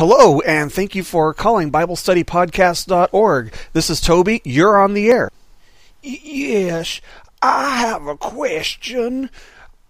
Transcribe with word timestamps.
Hello, 0.00 0.40
and 0.40 0.72
thank 0.72 0.94
you 0.94 1.04
for 1.04 1.34
calling 1.34 1.70
BibleStudyPodcast.org. 1.70 3.52
This 3.74 3.90
is 3.90 4.00
Toby. 4.00 4.40
You're 4.46 4.80
on 4.80 4.94
the 4.94 5.10
air. 5.10 5.30
Yes, 6.02 7.02
I 7.42 7.76
have 7.76 8.06
a 8.06 8.16
question. 8.16 9.28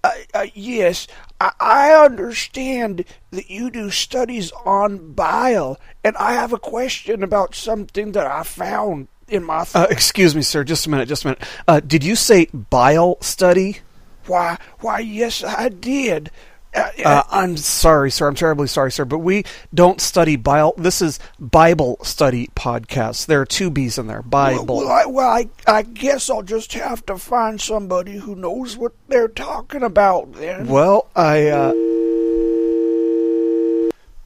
Uh, 0.03 0.11
uh, 0.35 0.47
yes, 0.53 1.07
I-, 1.41 1.53
I 1.61 1.93
understand 2.05 3.05
that 3.31 3.51
you 3.51 3.71
do 3.71 3.93
studies 3.93 4.51
on 4.67 5.13
bile, 5.13 5.79
and 6.03 6.17
I 6.17 6.33
have 6.33 6.53
a 6.53 6.59
question 6.59 7.23
about 7.23 7.55
something 7.55 8.11
that 8.11 8.27
I 8.27 8.43
found 8.43 9.07
in 9.29 9.45
my. 9.45 9.63
Th- 9.63 9.77
Uh, 9.77 9.87
excuse 9.91 10.35
me, 10.35 10.43
sir. 10.43 10.65
Just 10.65 10.89
a 10.89 10.91
minute. 10.91 11.07
Just 11.07 11.25
a 11.25 11.29
minute. 11.29 11.43
Uh, 11.69 11.79
did 11.79 12.03
you 12.03 12.17
say 12.17 12.47
bile 12.47 13.17
study? 13.21 13.79
why? 14.27 14.59
Why? 14.81 14.99
Yes, 14.99 15.45
I 15.45 15.69
did. 15.69 16.33
Uh, 16.75 16.89
Uh, 17.05 17.23
I'm 17.31 17.57
sorry, 17.57 18.11
sir. 18.11 18.29
I'm 18.29 18.35
terribly 18.35 18.67
sorry, 18.67 18.93
sir. 18.93 19.05
But 19.05 19.19
we 19.19 19.45
don't 19.73 20.01
study 20.01 20.37
bile. 20.37 20.75
This 20.77 21.01
is 21.03 21.19
Bible 21.39 21.99
study 22.03 22.49
podcast. 22.55 23.27
There 23.27 23.41
are 23.41 23.47
two 23.47 23.71
B's 23.71 23.99
in 23.99 24.07
there. 24.07 24.23
Bible. 24.23 24.79
Well, 24.79 24.89
I, 24.89 25.07
well 25.07 25.29
I, 25.31 25.49
I 25.67 25.83
guess 25.83 26.29
I'll 26.31 26.43
just 26.43 26.73
have 26.75 27.05
to 27.07 27.17
find 27.17 27.61
somebody 27.61 28.19
who 28.19 28.35
knows 28.37 28.77
what 28.77 28.93
they're 29.09 29.29
talking 29.29 29.83
about 29.83 30.33
then. 30.35 30.67
Well, 30.69 31.09
I, 31.17 31.49
uh. 31.49 31.73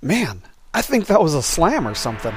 Man, 0.03 0.43
I 0.75 0.83
think 0.83 1.07
that 1.07 1.23
was 1.23 1.35
a 1.35 1.43
slam 1.43 1.89
or 1.89 1.95
something. 1.95 2.35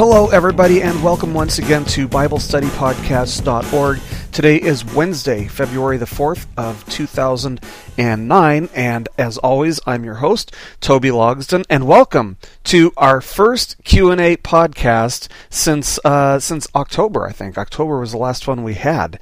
Hello, 0.00 0.28
everybody, 0.28 0.80
and 0.80 1.02
welcome 1.02 1.34
once 1.34 1.58
again 1.58 1.84
to 1.84 2.08
BibleStudyPodcast.org. 2.08 3.98
Today 4.32 4.56
is 4.56 4.84
Wednesday, 4.84 5.48
February 5.48 5.96
the 5.96 6.04
4th 6.04 6.46
of 6.56 6.88
2009, 6.88 8.68
and 8.76 9.08
as 9.18 9.38
always, 9.38 9.80
I'm 9.88 10.04
your 10.04 10.14
host, 10.14 10.54
Toby 10.80 11.08
Logsden, 11.08 11.64
and 11.68 11.88
welcome 11.88 12.36
to 12.64 12.92
our 12.96 13.20
first 13.20 13.82
Q&A 13.82 14.36
podcast 14.36 15.26
since 15.50 15.98
uh, 16.04 16.38
since 16.38 16.68
October, 16.76 17.26
I 17.26 17.32
think. 17.32 17.58
October 17.58 17.98
was 17.98 18.12
the 18.12 18.18
last 18.18 18.46
one 18.46 18.62
we 18.62 18.74
had. 18.74 19.18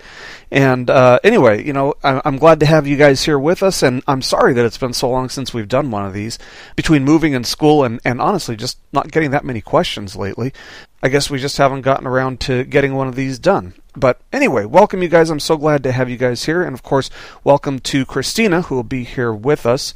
And 0.51 0.91
uh, 0.91 1.20
anyway, 1.25 1.64
you 1.64 1.73
know, 1.73 1.95
I'm 2.03 2.36
glad 2.36 2.61
to 2.61 2.67
have 2.67 2.86
you 2.86 2.97
guys 2.97 3.25
here 3.25 3.39
with 3.39 3.62
us, 3.62 3.83
and 3.83 4.03
I'm 4.06 4.23
sorry 4.23 4.53
that 4.53 4.64
it's 4.64 4.79
been 4.79 4.92
so 4.92 5.09
long 5.09 5.31
since 5.31 5.55
we've 5.55 5.69
done 5.69 5.91
one 5.91 6.05
of 6.05 6.12
these. 6.12 6.39
Between 6.77 7.05
moving 7.05 7.34
and 7.34 7.47
school, 7.47 7.83
and, 7.83 7.98
and 8.05 8.20
honestly, 8.20 8.56
just 8.56 8.79
not 8.92 9.11
getting 9.11 9.31
that 9.31 9.45
many 9.45 9.62
questions 9.62 10.17
lately, 10.17 10.53
I 11.00 11.08
guess 11.08 11.30
we 11.30 11.38
just 11.38 11.58
haven't 11.58 11.82
gotten 11.82 12.08
around 12.08 12.41
to 12.41 12.64
getting 12.64 12.92
one 12.92 13.06
of 13.06 13.14
these 13.14 13.38
done. 13.38 13.74
But 13.94 14.20
anyway, 14.32 14.64
welcome 14.64 15.00
you 15.00 15.08
guys. 15.08 15.30
I'm 15.30 15.38
so 15.38 15.56
glad 15.56 15.84
to 15.84 15.92
have 15.92 16.10
you 16.10 16.16
guys 16.16 16.46
here, 16.46 16.60
and 16.60 16.74
of 16.74 16.82
course, 16.82 17.08
welcome 17.44 17.78
to 17.80 18.05
Christina, 18.05 18.62
who 18.62 18.74
will 18.74 18.82
be 18.82 19.05
here 19.05 19.32
with 19.32 19.64
us 19.64 19.94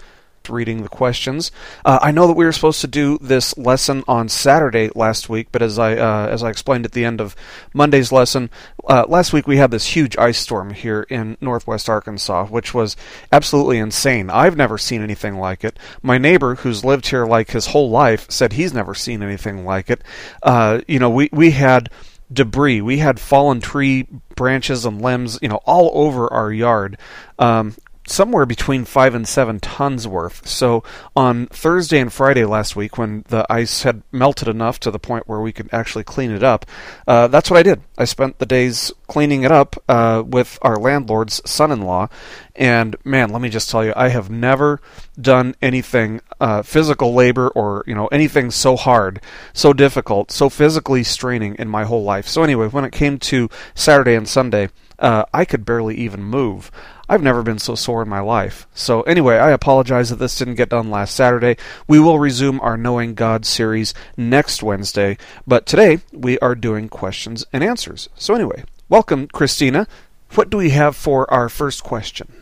reading 0.48 0.82
the 0.82 0.88
questions. 0.88 1.50
Uh, 1.84 1.98
I 2.00 2.10
know 2.10 2.26
that 2.26 2.34
we 2.34 2.44
were 2.44 2.52
supposed 2.52 2.80
to 2.82 2.86
do 2.86 3.18
this 3.20 3.56
lesson 3.56 4.04
on 4.08 4.28
Saturday 4.28 4.90
last 4.94 5.28
week, 5.28 5.48
but 5.52 5.62
as 5.62 5.78
I 5.78 5.96
uh, 5.96 6.26
as 6.28 6.42
I 6.42 6.50
explained 6.50 6.84
at 6.84 6.92
the 6.92 7.04
end 7.04 7.20
of 7.20 7.36
Monday's 7.74 8.12
lesson, 8.12 8.50
uh, 8.88 9.04
last 9.08 9.32
week 9.32 9.46
we 9.46 9.56
had 9.56 9.70
this 9.70 9.86
huge 9.86 10.16
ice 10.16 10.38
storm 10.38 10.70
here 10.70 11.06
in 11.08 11.36
northwest 11.40 11.88
Arkansas, 11.88 12.46
which 12.46 12.74
was 12.74 12.96
absolutely 13.30 13.78
insane. 13.78 14.30
I've 14.30 14.56
never 14.56 14.78
seen 14.78 15.02
anything 15.02 15.36
like 15.36 15.64
it. 15.64 15.78
My 16.02 16.18
neighbor, 16.18 16.56
who's 16.56 16.84
lived 16.84 17.08
here 17.08 17.26
like 17.26 17.50
his 17.50 17.66
whole 17.66 17.90
life, 17.90 18.30
said 18.30 18.52
he's 18.52 18.72
never 18.72 18.94
seen 18.94 19.22
anything 19.22 19.64
like 19.64 19.90
it. 19.90 20.02
Uh, 20.42 20.80
you 20.88 20.98
know, 20.98 21.10
we 21.10 21.28
we 21.32 21.52
had 21.52 21.90
debris. 22.32 22.80
We 22.80 22.98
had 22.98 23.20
fallen 23.20 23.60
tree 23.60 24.06
branches 24.34 24.84
and 24.84 25.02
limbs, 25.02 25.38
you 25.42 25.48
know, 25.48 25.60
all 25.64 25.90
over 25.94 26.32
our 26.32 26.52
yard. 26.52 26.98
Um, 27.38 27.74
somewhere 28.12 28.46
between 28.46 28.84
five 28.84 29.14
and 29.14 29.26
seven 29.26 29.58
tons 29.58 30.06
worth. 30.06 30.46
So 30.46 30.84
on 31.16 31.46
Thursday 31.46 31.98
and 31.98 32.12
Friday 32.12 32.44
last 32.44 32.76
week, 32.76 32.98
when 32.98 33.24
the 33.28 33.46
ice 33.50 33.82
had 33.82 34.02
melted 34.12 34.48
enough 34.48 34.78
to 34.80 34.90
the 34.90 34.98
point 34.98 35.26
where 35.26 35.40
we 35.40 35.52
could 35.52 35.68
actually 35.72 36.04
clean 36.04 36.30
it 36.30 36.42
up, 36.42 36.66
uh, 37.06 37.28
that's 37.28 37.50
what 37.50 37.58
I 37.58 37.62
did. 37.62 37.80
I 37.96 38.04
spent 38.04 38.38
the 38.38 38.46
days 38.46 38.92
cleaning 39.06 39.42
it 39.42 39.52
up 39.52 39.76
uh, 39.88 40.22
with 40.26 40.58
our 40.62 40.76
landlord's 40.76 41.40
son-in-law, 41.48 42.08
and 42.54 42.96
man, 43.04 43.30
let 43.30 43.40
me 43.40 43.48
just 43.48 43.70
tell 43.70 43.84
you, 43.84 43.92
I 43.96 44.08
have 44.08 44.30
never 44.30 44.80
done 45.20 45.54
anything 45.62 46.20
uh, 46.40 46.62
physical 46.62 47.14
labor 47.14 47.48
or 47.48 47.84
you 47.86 47.94
know 47.94 48.06
anything 48.08 48.50
so 48.50 48.76
hard, 48.76 49.20
so 49.52 49.72
difficult, 49.72 50.30
so 50.30 50.48
physically 50.48 51.04
straining 51.04 51.54
in 51.56 51.68
my 51.68 51.84
whole 51.84 52.04
life. 52.04 52.26
So 52.28 52.42
anyway, 52.42 52.68
when 52.68 52.84
it 52.84 52.92
came 52.92 53.18
to 53.18 53.48
Saturday 53.74 54.14
and 54.14 54.28
Sunday, 54.28 54.68
uh, 55.02 55.24
I 55.34 55.44
could 55.44 55.66
barely 55.66 55.96
even 55.96 56.22
move. 56.22 56.70
I've 57.08 57.22
never 57.22 57.42
been 57.42 57.58
so 57.58 57.74
sore 57.74 58.02
in 58.02 58.08
my 58.08 58.20
life. 58.20 58.66
So, 58.72 59.02
anyway, 59.02 59.36
I 59.36 59.50
apologize 59.50 60.08
that 60.08 60.16
this 60.16 60.38
didn't 60.38 60.54
get 60.54 60.70
done 60.70 60.90
last 60.90 61.14
Saturday. 61.14 61.56
We 61.86 61.98
will 61.98 62.18
resume 62.18 62.60
our 62.60 62.78
Knowing 62.78 63.14
God 63.14 63.44
series 63.44 63.92
next 64.16 64.62
Wednesday, 64.62 65.18
but 65.46 65.66
today 65.66 65.98
we 66.12 66.38
are 66.38 66.54
doing 66.54 66.88
questions 66.88 67.44
and 67.52 67.62
answers. 67.62 68.08
So, 68.14 68.34
anyway, 68.34 68.64
welcome, 68.88 69.26
Christina. 69.26 69.86
What 70.34 70.48
do 70.48 70.56
we 70.56 70.70
have 70.70 70.96
for 70.96 71.30
our 71.30 71.50
first 71.50 71.82
question? 71.82 72.32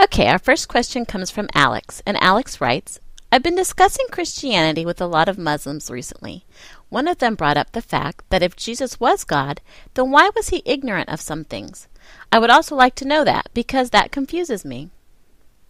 Okay, 0.00 0.28
our 0.28 0.38
first 0.38 0.68
question 0.68 1.04
comes 1.04 1.30
from 1.30 1.48
Alex, 1.54 2.02
and 2.06 2.16
Alex 2.22 2.60
writes 2.60 3.00
I've 3.32 3.42
been 3.42 3.56
discussing 3.56 4.06
Christianity 4.10 4.84
with 4.84 5.00
a 5.00 5.06
lot 5.06 5.28
of 5.28 5.38
Muslims 5.38 5.90
recently. 5.90 6.44
One 6.90 7.08
of 7.08 7.18
them 7.18 7.36
brought 7.36 7.56
up 7.56 7.72
the 7.72 7.80
fact 7.80 8.24
that 8.30 8.42
if 8.42 8.56
Jesus 8.56 9.00
was 9.00 9.24
God, 9.24 9.60
then 9.94 10.10
why 10.10 10.30
was 10.34 10.50
he 10.50 10.62
ignorant 10.64 11.08
of 11.08 11.20
some 11.20 11.44
things? 11.44 11.88
I 12.30 12.38
would 12.38 12.50
also 12.50 12.74
like 12.74 12.96
to 12.96 13.06
know 13.06 13.24
that 13.24 13.48
because 13.54 13.90
that 13.90 14.12
confuses 14.12 14.64
me. 14.64 14.90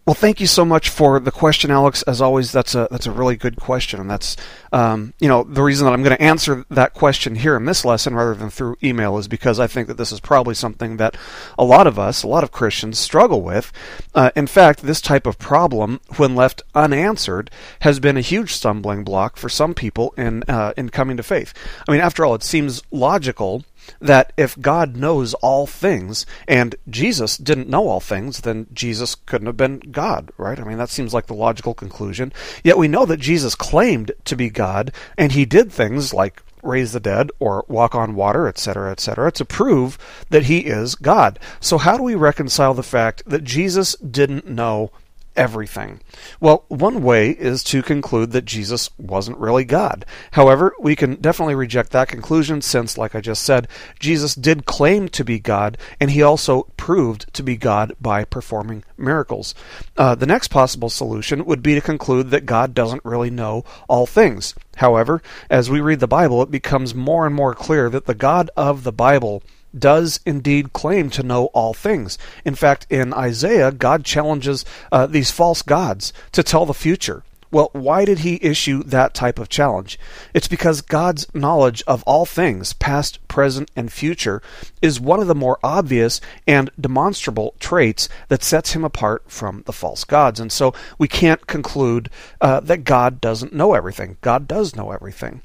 Well, 0.03 0.15
thank 0.15 0.41
you 0.41 0.47
so 0.47 0.65
much 0.65 0.89
for 0.89 1.19
the 1.19 1.31
question, 1.31 1.69
Alex. 1.69 2.01
As 2.03 2.21
always, 2.21 2.51
that's 2.51 2.73
a 2.73 2.87
that's 2.89 3.05
a 3.05 3.11
really 3.11 3.35
good 3.35 3.57
question, 3.57 3.99
and 3.99 4.09
that's 4.09 4.35
um, 4.73 5.13
you 5.19 5.27
know 5.27 5.43
the 5.43 5.61
reason 5.61 5.85
that 5.85 5.93
I'm 5.93 6.01
going 6.01 6.17
to 6.17 6.21
answer 6.21 6.65
that 6.71 6.95
question 6.95 7.35
here 7.35 7.55
in 7.55 7.65
this 7.65 7.85
lesson 7.85 8.15
rather 8.15 8.33
than 8.33 8.49
through 8.49 8.77
email 8.83 9.19
is 9.19 9.27
because 9.27 9.59
I 9.59 9.67
think 9.67 9.87
that 9.87 9.97
this 9.97 10.11
is 10.11 10.19
probably 10.19 10.55
something 10.55 10.97
that 10.97 11.15
a 11.55 11.63
lot 11.63 11.85
of 11.85 11.99
us, 11.99 12.23
a 12.23 12.27
lot 12.27 12.43
of 12.43 12.51
Christians, 12.51 12.97
struggle 12.97 13.43
with. 13.43 13.71
Uh, 14.15 14.31
in 14.35 14.47
fact, 14.47 14.81
this 14.81 15.01
type 15.01 15.27
of 15.27 15.37
problem, 15.37 16.01
when 16.17 16.35
left 16.35 16.63
unanswered, 16.73 17.51
has 17.81 17.99
been 17.99 18.17
a 18.17 18.21
huge 18.21 18.53
stumbling 18.53 19.03
block 19.03 19.37
for 19.37 19.49
some 19.49 19.75
people 19.75 20.15
in 20.17 20.41
uh, 20.47 20.73
in 20.75 20.89
coming 20.89 21.15
to 21.17 21.23
faith. 21.23 21.53
I 21.87 21.91
mean, 21.91 22.01
after 22.01 22.25
all, 22.25 22.33
it 22.33 22.43
seems 22.43 22.81
logical 22.89 23.65
that 23.99 24.33
if 24.37 24.59
God 24.59 24.95
knows 24.95 25.33
all 25.35 25.67
things 25.67 26.25
and 26.47 26.75
Jesus 26.89 27.37
didn't 27.37 27.69
know 27.69 27.87
all 27.87 27.99
things, 27.99 28.41
then 28.41 28.67
Jesus 28.73 29.15
couldn't 29.15 29.47
have 29.47 29.57
been 29.57 29.79
God, 29.91 30.31
right? 30.37 30.59
I 30.59 30.63
mean, 30.63 30.77
that 30.77 30.89
seems 30.89 31.13
like 31.13 31.27
the 31.27 31.33
logical 31.33 31.73
conclusion. 31.73 32.33
Yet 32.63 32.77
we 32.77 32.87
know 32.87 33.05
that 33.05 33.17
Jesus 33.17 33.55
claimed 33.55 34.11
to 34.25 34.35
be 34.35 34.49
God, 34.49 34.91
and 35.17 35.31
he 35.31 35.45
did 35.45 35.71
things 35.71 36.13
like 36.13 36.41
raise 36.63 36.93
the 36.93 36.99
dead 36.99 37.31
or 37.39 37.65
walk 37.67 37.95
on 37.95 38.15
water, 38.15 38.47
etc., 38.47 38.91
etc., 38.91 39.31
to 39.31 39.45
prove 39.45 39.97
that 40.29 40.43
he 40.43 40.59
is 40.59 40.95
God. 40.95 41.39
So, 41.59 41.77
how 41.77 41.97
do 41.97 42.03
we 42.03 42.15
reconcile 42.15 42.73
the 42.73 42.83
fact 42.83 43.23
that 43.25 43.43
Jesus 43.43 43.95
didn't 43.95 44.47
know 44.47 44.91
everything? 45.35 46.01
Well, 46.39 46.65
one 46.67 47.01
way 47.03 47.31
is 47.31 47.63
to 47.65 47.81
conclude 47.81 48.31
that 48.31 48.45
Jesus 48.45 48.89
wasn't 48.97 49.37
really 49.37 49.63
God. 49.65 50.05
However, 50.31 50.73
we 50.79 50.95
can 50.95 51.15
definitely 51.15 51.55
reject 51.55 51.91
that 51.91 52.07
conclusion 52.07 52.61
since, 52.61 52.97
like 52.97 53.15
I 53.15 53.21
just 53.21 53.43
said, 53.43 53.67
Jesus 53.99 54.35
did 54.35 54.65
claim 54.65 55.09
to 55.09 55.23
be 55.23 55.39
God, 55.39 55.77
and 55.99 56.11
he 56.11 56.21
also 56.21 56.63
proved 56.77 57.33
to 57.33 57.43
be 57.43 57.57
God 57.57 57.93
by 57.99 58.23
performing 58.23 58.83
miracles. 58.97 59.55
Uh, 59.97 60.15
the 60.15 60.25
next 60.25 60.49
possible 60.49 60.89
solution 60.89 61.45
would 61.45 61.63
be 61.63 61.75
to 61.75 61.81
conclude 61.81 62.29
that 62.31 62.45
God 62.45 62.73
doesn't 62.73 63.05
really 63.05 63.29
know 63.29 63.63
all 63.87 64.05
things. 64.05 64.55
However, 64.77 65.21
as 65.49 65.69
we 65.69 65.81
read 65.81 65.99
the 65.99 66.07
Bible, 66.07 66.41
it 66.41 66.51
becomes 66.51 66.95
more 66.95 67.25
and 67.25 67.35
more 67.35 67.53
clear 67.53 67.89
that 67.89 68.05
the 68.05 68.15
God 68.15 68.49
of 68.55 68.83
the 68.83 68.91
Bible 68.91 69.43
does 69.77 70.19
indeed 70.25 70.73
claim 70.73 71.09
to 71.11 71.23
know 71.23 71.45
all 71.47 71.73
things. 71.73 72.17
In 72.45 72.55
fact, 72.55 72.87
in 72.89 73.13
Isaiah, 73.13 73.71
God 73.71 74.03
challenges 74.05 74.65
uh, 74.91 75.07
these 75.07 75.31
false 75.31 75.61
gods 75.61 76.13
to 76.31 76.43
tell 76.43 76.65
the 76.65 76.73
future. 76.73 77.23
Well, 77.51 77.69
why 77.73 78.05
did 78.05 78.19
he 78.19 78.39
issue 78.41 78.81
that 78.83 79.13
type 79.13 79.37
of 79.37 79.49
challenge? 79.49 79.99
It's 80.33 80.47
because 80.47 80.79
God's 80.79 81.27
knowledge 81.33 81.83
of 81.85 82.01
all 82.03 82.25
things, 82.25 82.71
past, 82.71 83.25
present, 83.27 83.69
and 83.75 83.91
future, 83.91 84.41
is 84.81 85.01
one 85.01 85.19
of 85.19 85.27
the 85.27 85.35
more 85.35 85.59
obvious 85.61 86.21
and 86.47 86.71
demonstrable 86.79 87.53
traits 87.59 88.07
that 88.29 88.41
sets 88.41 88.71
him 88.71 88.85
apart 88.85 89.23
from 89.27 89.63
the 89.65 89.73
false 89.73 90.05
gods. 90.05 90.39
And 90.39 90.49
so 90.49 90.73
we 90.97 91.09
can't 91.09 91.45
conclude 91.45 92.09
uh, 92.39 92.61
that 92.61 92.85
God 92.85 93.19
doesn't 93.19 93.53
know 93.53 93.73
everything. 93.73 94.15
God 94.21 94.47
does 94.47 94.73
know 94.73 94.91
everything. 94.91 95.41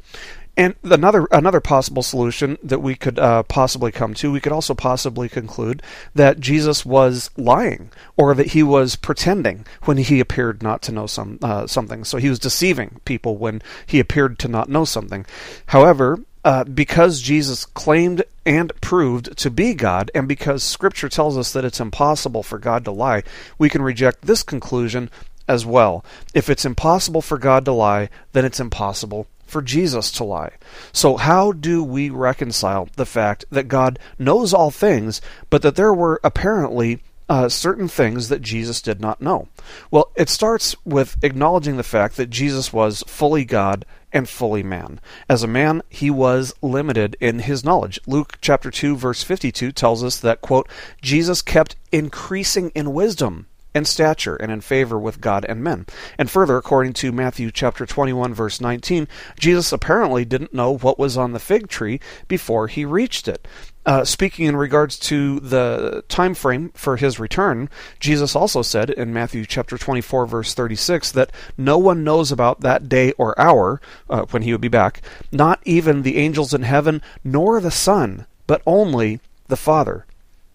And 0.58 0.75
another 0.85 1.29
another 1.31 1.61
possible 1.61 2.03
solution 2.03 2.56
that 2.62 2.81
we 2.81 2.94
could 2.94 3.19
uh, 3.19 3.43
possibly 3.43 3.93
come 3.93 4.14
to, 4.14 4.32
we 4.32 4.41
could 4.41 4.53
also 4.53 4.75
possibly 4.75 5.29
conclude 5.29 5.82
that 6.14 6.41
Jesus 6.41 6.87
was 6.87 7.31
lying, 7.37 7.91
or 8.17 8.35
that 8.35 8.49
he 8.49 8.62
was 8.62 8.97
pretending 8.97 9.67
when 9.82 9.99
he 9.99 10.19
appeared 10.19 10.62
not 10.62 10.81
to 10.82 10.93
know 10.93 11.06
some 11.06 11.38
uh, 11.43 11.67
something. 11.67 12.05
So 12.05 12.17
he 12.17 12.31
was 12.31 12.38
deceiving 12.38 13.00
people 13.05 13.37
when 13.37 13.61
he 13.85 14.00
appeared 14.00 14.38
to 14.41 14.49
not 14.49 14.70
know 14.70 14.87
something. 14.87 15.26
However, 15.67 16.20
uh, 16.43 16.64
because 16.64 17.20
Jesus 17.20 17.67
claimed 17.67 18.23
and 18.47 18.73
proved 18.81 19.37
to 19.37 19.50
be 19.50 19.75
God, 19.75 20.11
and 20.14 20.26
because 20.26 20.62
Scripture 20.62 21.11
tells 21.11 21.37
us 21.37 21.52
that 21.52 21.67
it's 21.67 21.81
impossible 21.81 22.43
for 22.43 22.59
God 22.59 22.85
to 22.87 22.93
lie, 22.93 23.25
we 23.59 23.69
can 23.69 23.82
reject 23.82 24.23
this 24.23 24.43
conclusion 24.43 25.11
as 25.49 25.67
well. 25.67 26.02
If 26.32 26.49
it's 26.49 26.64
impossible 26.64 27.20
for 27.20 27.37
God 27.37 27.64
to 27.67 27.73
lie, 27.73 28.09
then 28.32 28.44
it's 28.44 28.61
impossible 28.61 29.26
for 29.47 29.63
Jesus 29.63 30.11
to 30.13 30.25
lie. 30.25 30.53
So, 30.93 31.17
how 31.17 31.53
do 31.53 31.83
we 31.83 32.11
reconcile 32.11 32.89
the 32.97 33.07
fact 33.07 33.45
that 33.51 33.69
God 33.69 33.99
knows 34.19 34.53
all 34.53 34.71
things, 34.71 35.21
but 35.49 35.63
that 35.63 35.77
there 35.77 35.95
were 35.95 36.21
apparently 36.23 37.03
uh, 37.29 37.49
certain 37.49 37.89
things 37.89 38.29
that 38.29 38.43
Jesus 38.43 38.83
did 38.83 39.01
not 39.01 39.21
know? 39.21 39.49
Well, 39.91 40.11
it 40.17 40.29
starts 40.29 40.77
with 40.85 41.17
acknowledging 41.23 41.77
the 41.77 41.83
fact 41.83 42.17
that 42.17 42.31
Jesus 42.31 42.73
was 42.73 43.05
fully 43.07 43.45
God 43.45 43.85
and 44.13 44.29
fully 44.29 44.63
man. 44.63 45.01
As 45.29 45.43
a 45.43 45.49
man, 45.49 45.83
he 45.89 46.11
was 46.11 46.55
limited 46.63 47.17
in 47.21 47.41
his 47.41 47.65
knowledge. 47.65 48.01
Luke 48.07 48.39
chapter 48.41 48.71
2 48.71 48.97
verse 48.97 49.23
52 49.23 49.73
tells 49.73 50.03
us 50.03 50.19
that 50.21 50.41
quote, 50.41 50.69
Jesus 51.03 51.43
kept 51.43 51.77
increasing 51.93 52.71
in 52.71 52.95
wisdom 52.95 53.47
and 53.76 53.87
stature 53.87 54.37
and 54.37 54.50
in 54.50 54.62
favor 54.62 54.99
with 54.99 55.20
God 55.20 55.44
and 55.46 55.62
men. 55.62 55.84
And 56.17 56.31
further, 56.31 56.56
according 56.56 56.94
to 56.94 57.12
Matthew 57.12 57.50
chapter 57.50 57.84
21 57.84 58.32
verse 58.32 58.58
19, 58.58 59.06
Jesus 59.38 59.70
apparently 59.70 60.25
didn't 60.25 60.55
know 60.55 60.78
what 60.78 60.99
was 60.99 61.19
on 61.19 61.32
the 61.32 61.38
fig 61.38 61.69
tree 61.69 62.00
before 62.26 62.69
he 62.69 62.87
reached 62.87 63.28
it. 63.28 63.46
Uh, 63.84 64.02
speaking 64.02 64.46
in 64.46 64.56
regards 64.56 64.99
to 64.99 65.40
the 65.40 66.02
time 66.08 66.32
frame 66.32 66.70
for 66.70 66.96
his 66.96 67.20
return, 67.20 67.69
Jesus 68.00 68.34
also 68.34 68.62
said 68.62 68.88
in 68.88 69.12
Matthew 69.12 69.44
chapter 69.44 69.76
24 69.76 70.25
verse 70.25 70.55
36 70.55 71.12
that 71.12 71.31
no 71.58 71.76
one 71.76 72.02
knows 72.02 72.32
about 72.32 72.62
that 72.62 72.88
day 72.88 73.12
or 73.12 73.38
hour 73.38 73.78
uh, 74.08 74.23
when 74.31 74.40
he 74.40 74.52
would 74.52 74.62
be 74.62 74.69
back, 74.69 75.02
not 75.31 75.61
even 75.67 76.00
the 76.00 76.17
angels 76.17 76.55
in 76.55 76.62
heaven 76.62 77.02
nor 77.23 77.61
the 77.61 77.70
Son, 77.70 78.26
but 78.46 78.62
only 78.64 79.20
the 79.49 79.56
Father. 79.56 80.06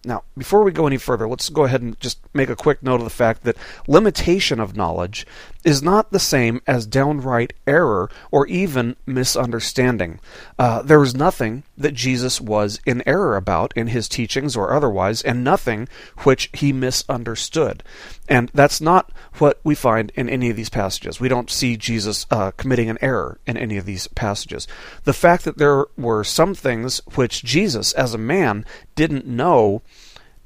Now, 0.04 0.24
before 0.36 0.64
we 0.64 0.72
go 0.72 0.86
any 0.86 0.98
further, 0.98 1.28
let's 1.28 1.48
go 1.48 1.64
ahead 1.64 1.80
and 1.80 1.98
just 2.00 2.18
make 2.34 2.50
a 2.50 2.56
quick 2.56 2.82
note 2.82 2.96
of 2.96 3.04
the 3.04 3.10
fact 3.10 3.44
that 3.44 3.56
limitation 3.86 4.58
of 4.58 4.76
knowledge 4.76 5.26
is 5.64 5.82
not 5.82 6.10
the 6.10 6.18
same 6.18 6.60
as 6.66 6.86
downright 6.86 7.52
error 7.66 8.10
or 8.30 8.46
even 8.46 8.96
misunderstanding. 9.06 10.20
Uh, 10.58 10.82
there 10.82 11.00
was 11.00 11.14
nothing 11.14 11.62
that 11.76 11.94
Jesus 11.94 12.40
was 12.40 12.80
in 12.84 13.02
error 13.06 13.36
about 13.36 13.72
in 13.76 13.88
his 13.88 14.08
teachings 14.08 14.56
or 14.56 14.72
otherwise, 14.72 15.22
and 15.22 15.44
nothing 15.44 15.88
which 16.18 16.50
he 16.52 16.72
misunderstood. 16.72 17.82
And 18.28 18.50
that's 18.54 18.80
not 18.80 19.12
what 19.38 19.60
we 19.64 19.74
find 19.74 20.12
in 20.14 20.28
any 20.28 20.50
of 20.50 20.56
these 20.56 20.70
passages. 20.70 21.20
We 21.20 21.28
don't 21.28 21.50
see 21.50 21.76
Jesus 21.76 22.26
uh, 22.30 22.50
committing 22.52 22.88
an 22.88 22.98
error 23.00 23.38
in 23.46 23.56
any 23.56 23.76
of 23.76 23.84
these 23.84 24.06
passages. 24.08 24.66
The 25.04 25.12
fact 25.12 25.44
that 25.44 25.58
there 25.58 25.86
were 25.96 26.24
some 26.24 26.54
things 26.54 27.00
which 27.14 27.44
Jesus, 27.44 27.92
as 27.92 28.14
a 28.14 28.18
man, 28.18 28.64
didn't 28.94 29.26
know 29.26 29.82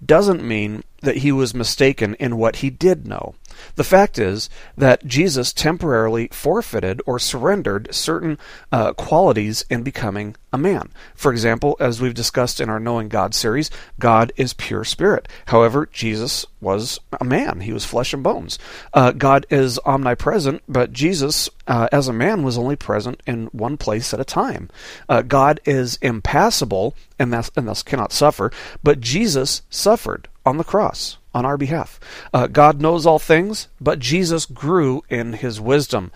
doesn't 0.05 0.45
mean 0.45 0.83
that 1.03 1.19
he 1.19 1.33
was 1.33 1.55
mistaken 1.55 2.15
in 2.15 2.37
what 2.37 2.57
he 2.57 2.71
did 2.71 3.07
know. 3.07 3.35
The 3.77 3.85
fact 3.85 4.19
is 4.19 4.51
that 4.77 5.07
Jesus 5.07 5.53
temporarily 5.53 6.29
forfeited 6.29 7.01
or 7.07 7.19
surrendered 7.19 7.95
certain 7.95 8.39
uh, 8.71 8.93
qualities 8.93 9.65
in 9.71 9.83
becoming 9.83 10.37
a 10.53 10.59
man. 10.59 10.91
For 11.15 11.33
example, 11.33 11.77
as 11.81 12.01
we've 12.01 12.15
discussed 12.15 12.61
in 12.61 12.69
our 12.69 12.81
Knowing 12.81 13.09
God 13.09 13.35
series, 13.35 13.71
God 13.99 14.33
is 14.37 14.53
pure 14.53 14.85
spirit. 14.85 15.29
However, 15.47 15.89
Jesus 15.91 16.47
was 16.61 17.01
a 17.21 17.25
man, 17.25 17.61
he 17.61 17.73
was 17.73 17.85
flesh 17.85 18.13
and 18.13 18.23
bones. 18.23 18.59
Uh, 18.93 19.13
God 19.13 19.47
is 19.51 19.79
omnipresent, 19.85 20.63
but 20.69 20.93
Jesus, 20.93 21.49
uh, 21.67 21.89
as 21.93 22.09
a 22.09 22.13
man, 22.13 22.43
was 22.43 22.59
only 22.59 22.77
present 22.77 23.23
in 23.27 23.47
one 23.47 23.77
place 23.77 24.13
at 24.13 24.21
a 24.21 24.25
time. 24.25 24.71
Uh, 25.09 25.23
God 25.23 25.61
is 25.65 25.99
impassible 26.03 26.95
and 27.19 27.35
and 27.57 27.69
thus 27.69 27.83
cannot 27.83 28.13
suffer, 28.13 28.51
but 28.83 29.01
Jesus 29.01 29.63
suffered 29.71 30.29
on 30.47 30.57
the 30.57 30.65
cross 30.65 31.19
on 31.35 31.45
our 31.45 31.59
behalf. 31.59 32.01
Uh, 32.33 32.47
God 32.47 32.81
knows 32.81 33.05
all 33.05 33.19
things, 33.19 33.69
but 33.81 33.99
Jesus 33.99 34.47
grew 34.47 35.03
in 35.11 35.35
his 35.35 35.61
wisdom. 35.61 36.11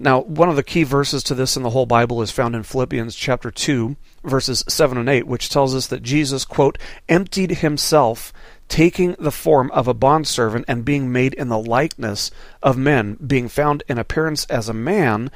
Now, 0.00 0.20
one 0.20 0.48
of 0.48 0.54
the 0.54 0.62
key 0.62 0.84
verses 0.84 1.24
to 1.24 1.34
this 1.34 1.56
in 1.56 1.64
the 1.64 1.70
whole 1.70 1.84
Bible 1.84 2.22
is 2.22 2.30
found 2.30 2.54
in 2.54 2.62
Philippians 2.62 3.16
chapter 3.16 3.50
2, 3.50 3.96
verses 4.22 4.64
7 4.68 4.96
and 4.96 5.08
8, 5.08 5.26
which 5.26 5.50
tells 5.50 5.74
us 5.74 5.88
that 5.88 6.04
Jesus, 6.04 6.44
quote, 6.44 6.78
emptied 7.08 7.50
himself, 7.58 8.32
taking 8.68 9.16
the 9.18 9.32
form 9.32 9.72
of 9.72 9.88
a 9.88 9.94
bondservant 9.94 10.66
and 10.68 10.84
being 10.84 11.10
made 11.10 11.34
in 11.34 11.48
the 11.48 11.58
likeness 11.58 12.30
of 12.62 12.78
men, 12.78 13.14
being 13.14 13.48
found 13.48 13.82
in 13.88 13.98
appearance 13.98 14.44
as 14.46 14.68
a 14.68 14.74
man, 14.74 15.32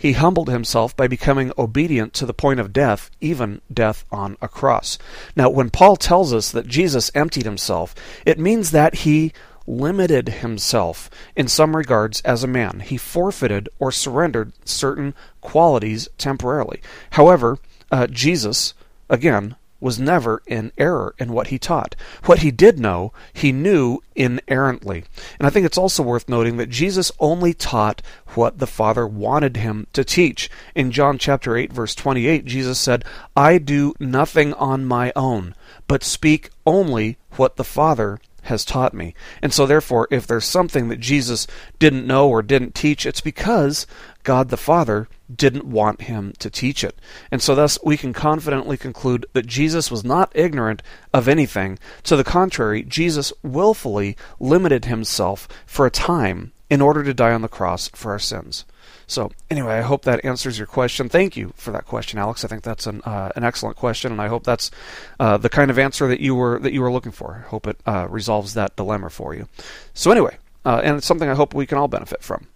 he 0.00 0.12
humbled 0.12 0.48
himself 0.48 0.96
by 0.96 1.06
becoming 1.06 1.52
obedient 1.58 2.14
to 2.14 2.24
the 2.24 2.32
point 2.32 2.58
of 2.58 2.72
death, 2.72 3.10
even 3.20 3.60
death 3.70 4.06
on 4.10 4.38
a 4.40 4.48
cross. 4.48 4.96
Now, 5.36 5.50
when 5.50 5.68
Paul 5.68 5.96
tells 5.96 6.32
us 6.32 6.50
that 6.52 6.66
Jesus 6.66 7.10
emptied 7.14 7.44
himself, 7.44 7.94
it 8.24 8.38
means 8.38 8.70
that 8.70 8.94
he 8.94 9.34
limited 9.66 10.28
himself 10.40 11.10
in 11.36 11.48
some 11.48 11.76
regards 11.76 12.22
as 12.22 12.42
a 12.42 12.48
man. 12.48 12.80
He 12.80 12.96
forfeited 12.96 13.68
or 13.78 13.92
surrendered 13.92 14.54
certain 14.64 15.12
qualities 15.42 16.08
temporarily. 16.16 16.80
However, 17.10 17.58
uh, 17.92 18.06
Jesus, 18.06 18.72
again, 19.10 19.54
was 19.80 19.98
never 19.98 20.42
in 20.46 20.72
error 20.78 21.14
in 21.18 21.32
what 21.32 21.48
he 21.48 21.58
taught. 21.58 21.96
What 22.24 22.40
he 22.40 22.50
did 22.50 22.78
know, 22.78 23.12
he 23.32 23.52
knew 23.52 23.98
inerrantly. 24.14 25.04
And 25.38 25.46
I 25.46 25.50
think 25.50 25.66
it's 25.66 25.78
also 25.78 26.02
worth 26.02 26.28
noting 26.28 26.56
that 26.58 26.68
Jesus 26.68 27.10
only 27.18 27.54
taught 27.54 28.02
what 28.34 28.58
the 28.58 28.66
Father 28.66 29.06
wanted 29.06 29.56
him 29.56 29.86
to 29.92 30.04
teach. 30.04 30.50
In 30.74 30.90
John 30.90 31.18
chapter 31.18 31.56
8 31.56 31.72
verse 31.72 31.94
28, 31.94 32.44
Jesus 32.44 32.78
said, 32.78 33.04
"I 33.36 33.58
do 33.58 33.94
nothing 33.98 34.52
on 34.54 34.84
my 34.84 35.12
own, 35.16 35.54
but 35.86 36.04
speak 36.04 36.50
only 36.66 37.16
what 37.36 37.56
the 37.56 37.64
Father 37.64 38.20
has 38.42 38.64
taught 38.64 38.94
me. 38.94 39.14
And 39.42 39.52
so, 39.52 39.66
therefore, 39.66 40.08
if 40.10 40.26
there's 40.26 40.44
something 40.44 40.88
that 40.88 41.00
Jesus 41.00 41.46
didn't 41.78 42.06
know 42.06 42.28
or 42.28 42.42
didn't 42.42 42.74
teach, 42.74 43.06
it's 43.06 43.20
because 43.20 43.86
God 44.22 44.48
the 44.48 44.56
Father 44.56 45.08
didn't 45.34 45.64
want 45.64 46.02
him 46.02 46.32
to 46.38 46.50
teach 46.50 46.84
it. 46.84 46.98
And 47.30 47.40
so, 47.40 47.54
thus, 47.54 47.78
we 47.84 47.96
can 47.96 48.12
confidently 48.12 48.76
conclude 48.76 49.26
that 49.32 49.46
Jesus 49.46 49.90
was 49.90 50.04
not 50.04 50.32
ignorant 50.34 50.82
of 51.12 51.28
anything. 51.28 51.78
To 52.04 52.16
the 52.16 52.24
contrary, 52.24 52.82
Jesus 52.82 53.32
willfully 53.42 54.16
limited 54.38 54.84
himself 54.86 55.48
for 55.66 55.86
a 55.86 55.90
time 55.90 56.52
in 56.68 56.80
order 56.80 57.02
to 57.02 57.14
die 57.14 57.32
on 57.32 57.42
the 57.42 57.48
cross 57.48 57.88
for 57.88 58.12
our 58.12 58.18
sins. 58.18 58.64
So, 59.06 59.32
anyway, 59.50 59.74
I 59.74 59.80
hope 59.82 60.04
that 60.04 60.24
answers 60.24 60.56
your 60.56 60.68
question. 60.68 61.08
Thank 61.08 61.36
you 61.36 61.52
for 61.56 61.72
that 61.72 61.84
question, 61.84 62.20
Alex. 62.20 62.44
I 62.44 62.48
think 62.48 62.62
that's 62.62 62.86
an 62.86 63.02
uh, 63.04 63.32
an 63.34 63.42
excellent 63.42 63.76
question, 63.76 64.12
and 64.12 64.20
I 64.20 64.28
hope 64.28 64.44
that's 64.44 64.70
uh, 65.18 65.36
the 65.36 65.48
kind 65.48 65.68
of 65.68 65.80
answer 65.80 66.06
that 66.06 66.20
you 66.20 66.36
were 66.36 66.60
that 66.60 66.72
you 66.72 66.80
were 66.80 66.92
looking 66.92 67.10
for. 67.10 67.42
I 67.44 67.48
hope 67.48 67.66
it 67.66 67.80
uh, 67.86 68.06
resolves 68.08 68.54
that 68.54 68.76
dilemma 68.76 69.10
for 69.10 69.34
you. 69.34 69.48
So, 69.94 70.12
anyway, 70.12 70.38
uh, 70.64 70.80
and 70.84 70.96
it's 70.96 71.06
something 71.06 71.28
I 71.28 71.34
hope 71.34 71.54
we 71.54 71.66
can 71.66 71.76
all 71.76 71.88
benefit 71.88 72.22
from. 72.22 72.46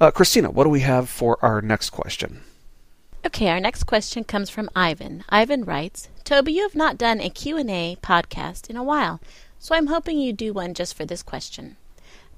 Uh, 0.00 0.10
Christina, 0.10 0.50
what 0.50 0.64
do 0.64 0.70
we 0.70 0.80
have 0.80 1.08
for 1.08 1.38
our 1.42 1.60
next 1.60 1.90
question? 1.90 2.42
Okay, 3.26 3.48
our 3.48 3.60
next 3.60 3.84
question 3.84 4.24
comes 4.24 4.48
from 4.48 4.70
Ivan. 4.74 5.24
Ivan 5.28 5.64
writes, 5.64 6.08
"Toby, 6.24 6.52
you 6.52 6.62
have 6.62 6.74
not 6.74 6.96
done 6.96 7.20
a 7.20 7.28
Q&A 7.28 7.98
podcast 8.02 8.70
in 8.70 8.76
a 8.76 8.82
while, 8.82 9.20
so 9.58 9.74
I'm 9.74 9.88
hoping 9.88 10.18
you 10.18 10.32
do 10.32 10.54
one 10.54 10.72
just 10.72 10.94
for 10.94 11.04
this 11.04 11.22
question. 11.22 11.76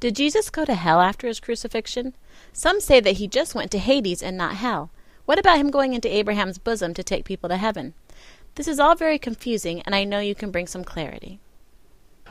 Did 0.01 0.17
Jesus 0.17 0.51
go 0.51 0.65
to 0.65 0.75
hell 0.75 1.01
after 1.01 1.29
his 1.29 1.39
crucifixion? 1.39 2.15
Some 2.53 2.81
say 2.81 2.99
that 2.99 3.19
he 3.19 3.29
just 3.29 3.55
went 3.55 3.71
to 3.71 3.79
Hades 3.79 4.21
and 4.21 4.37
not 4.37 4.57
hell. 4.57 4.91
What 5.25 5.39
about 5.39 5.59
him 5.59 5.71
going 5.71 5.95
into 5.95 6.13
Abraham's 6.13 6.59
bosom 6.59 6.95
to 6.95 7.05
take 7.05 7.25
people 7.25 7.49
to 7.49 7.57
heaven? 7.57 7.95
This 8.57 8.67
is 8.67 8.81
all 8.81 8.97
very 8.97 9.21
confusing, 9.21 9.81
and 9.83 9.95
I 9.95 10.03
know 10.03 10.19
you 10.19 10.35
can 10.35 10.51
bring 10.51 10.67
some 10.67 10.83
clarity. 10.83 11.39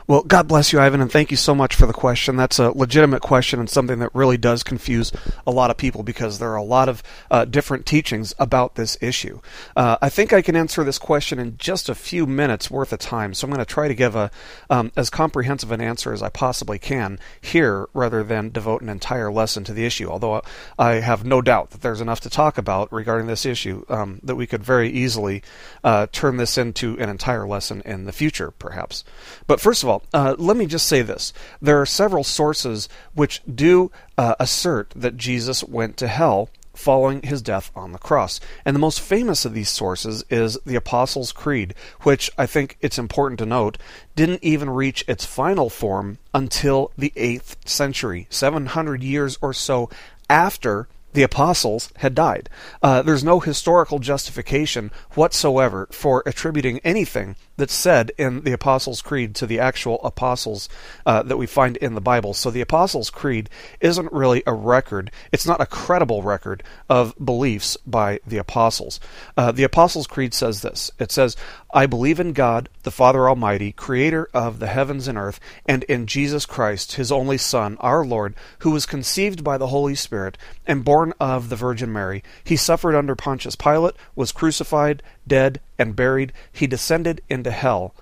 Well, 0.08 0.22
God 0.22 0.48
bless 0.48 0.72
you, 0.72 0.80
Ivan, 0.80 1.00
and 1.00 1.10
thank 1.10 1.30
you 1.30 1.36
so 1.36 1.54
much 1.54 1.76
for 1.76 1.86
the 1.86 1.92
question. 1.92 2.36
That's 2.36 2.58
a 2.58 2.70
legitimate 2.70 3.22
question 3.22 3.60
and 3.60 3.70
something 3.70 4.00
that 4.00 4.14
really 4.14 4.36
does 4.36 4.64
confuse 4.64 5.12
a 5.46 5.52
lot 5.52 5.70
of 5.70 5.76
people 5.76 6.02
because 6.02 6.38
there 6.38 6.50
are 6.50 6.56
a 6.56 6.62
lot 6.62 6.88
of 6.88 7.04
uh, 7.30 7.44
different 7.44 7.86
teachings 7.86 8.34
about 8.38 8.74
this 8.74 8.98
issue. 9.00 9.40
Uh, 9.76 9.98
I 10.02 10.08
think 10.08 10.32
I 10.32 10.42
can 10.42 10.56
answer 10.56 10.82
this 10.82 10.98
question 10.98 11.38
in 11.38 11.56
just 11.56 11.88
a 11.88 11.94
few 11.94 12.26
minutes 12.26 12.68
worth 12.68 12.92
of 12.92 12.98
time, 12.98 13.32
so 13.32 13.46
I'm 13.46 13.52
going 13.52 13.64
to 13.64 13.72
try 13.72 13.86
to 13.86 13.94
give 13.94 14.16
a 14.16 14.30
um, 14.70 14.90
as 14.96 15.08
comprehensive 15.08 15.70
an 15.70 15.80
answer 15.80 16.12
as 16.12 16.22
I 16.22 16.30
possibly 16.30 16.80
can 16.80 17.20
here, 17.40 17.88
rather 17.94 18.24
than 18.24 18.50
devote 18.50 18.82
an 18.82 18.88
entire 18.88 19.30
lesson 19.30 19.62
to 19.64 19.72
the 19.72 19.86
issue. 19.86 20.08
Although 20.08 20.42
I 20.78 20.94
have 20.94 21.24
no 21.24 21.40
doubt 21.40 21.70
that 21.70 21.82
there's 21.82 22.00
enough 22.00 22.20
to 22.20 22.30
talk 22.30 22.58
about 22.58 22.92
regarding 22.92 23.28
this 23.28 23.46
issue 23.46 23.84
um, 23.88 24.18
that 24.24 24.36
we 24.36 24.48
could 24.48 24.64
very 24.64 24.90
easily 24.90 25.42
uh, 25.84 26.08
turn 26.10 26.38
this 26.38 26.58
into 26.58 26.98
an 26.98 27.08
entire 27.08 27.46
lesson 27.46 27.82
in 27.84 28.04
the 28.04 28.12
future, 28.12 28.50
perhaps. 28.50 29.04
But 29.46 29.60
first 29.60 29.82
of 29.82 29.88
all 29.88 29.91
all, 29.92 30.02
uh, 30.12 30.34
let 30.38 30.56
me 30.56 30.66
just 30.66 30.86
say 30.86 31.02
this. 31.02 31.32
There 31.60 31.80
are 31.80 31.86
several 31.86 32.24
sources 32.24 32.88
which 33.14 33.42
do 33.52 33.90
uh, 34.18 34.34
assert 34.40 34.90
that 34.96 35.16
Jesus 35.16 35.62
went 35.64 35.96
to 35.98 36.08
hell 36.08 36.48
following 36.74 37.22
his 37.22 37.42
death 37.42 37.70
on 37.76 37.92
the 37.92 37.98
cross. 37.98 38.40
And 38.64 38.74
the 38.74 38.80
most 38.80 39.00
famous 39.00 39.44
of 39.44 39.54
these 39.54 39.68
sources 39.68 40.24
is 40.30 40.58
the 40.64 40.74
Apostles' 40.74 41.32
Creed, 41.32 41.74
which 42.00 42.30
I 42.38 42.46
think 42.46 42.78
it's 42.80 42.98
important 42.98 43.38
to 43.40 43.46
note 43.46 43.78
didn't 44.16 44.42
even 44.42 44.70
reach 44.70 45.04
its 45.06 45.24
final 45.24 45.68
form 45.68 46.18
until 46.32 46.90
the 46.96 47.12
8th 47.16 47.68
century, 47.68 48.26
700 48.30 49.02
years 49.02 49.38
or 49.40 49.52
so 49.52 49.90
after 50.28 50.88
the 51.12 51.22
apostles 51.22 51.90
had 51.96 52.14
died. 52.14 52.48
Uh, 52.82 53.02
there's 53.02 53.24
no 53.24 53.40
historical 53.40 53.98
justification 53.98 54.90
whatsoever 55.12 55.86
for 55.90 56.22
attributing 56.24 56.80
anything 56.80 57.36
that's 57.56 57.74
said 57.74 58.12
in 58.18 58.42
the 58.42 58.52
Apostles' 58.52 59.02
Creed 59.02 59.34
to 59.36 59.46
the 59.46 59.58
actual 59.58 60.00
apostles 60.02 60.68
uh, 61.06 61.22
that 61.22 61.36
we 61.36 61.46
find 61.46 61.76
in 61.78 61.94
the 61.94 62.00
Bible. 62.00 62.34
So 62.34 62.50
the 62.50 62.60
Apostles' 62.60 63.10
Creed 63.10 63.50
isn't 63.80 64.12
really 64.12 64.42
a 64.46 64.54
record, 64.54 65.10
it's 65.30 65.46
not 65.46 65.60
a 65.60 65.66
credible 65.66 66.22
record 66.22 66.62
of 66.88 67.14
beliefs 67.22 67.76
by 67.86 68.20
the 68.26 68.38
apostles. 68.38 69.00
Uh, 69.36 69.52
the 69.52 69.62
Apostles' 69.62 70.06
Creed 70.06 70.34
says 70.34 70.62
this 70.62 70.90
it 70.98 71.12
says, 71.12 71.36
I 71.74 71.86
believe 71.86 72.20
in 72.20 72.32
God, 72.32 72.68
the 72.82 72.90
Father 72.90 73.28
Almighty, 73.28 73.72
creator 73.72 74.28
of 74.34 74.58
the 74.58 74.66
heavens 74.66 75.08
and 75.08 75.16
earth, 75.16 75.40
and 75.66 75.84
in 75.84 76.06
Jesus 76.06 76.46
Christ, 76.46 76.92
his 76.92 77.10
only 77.10 77.38
Son, 77.38 77.76
our 77.80 78.04
Lord, 78.04 78.34
who 78.60 78.70
was 78.70 78.86
conceived 78.86 79.42
by 79.42 79.56
the 79.58 79.68
Holy 79.68 79.94
Spirit 79.94 80.36
and 80.66 80.84
born 80.84 81.12
of 81.18 81.48
the 81.48 81.56
Virgin 81.56 81.92
Mary. 81.92 82.22
He 82.44 82.56
suffered 82.56 82.94
under 82.94 83.14
Pontius 83.14 83.56
Pilate, 83.56 83.94
was 84.14 84.32
crucified, 84.32 85.02
dead, 85.26 85.60
and 85.78 85.96
buried. 85.96 86.32
He 86.52 86.66
descended 86.66 87.20
into 87.28 87.50
hell. 87.50 87.94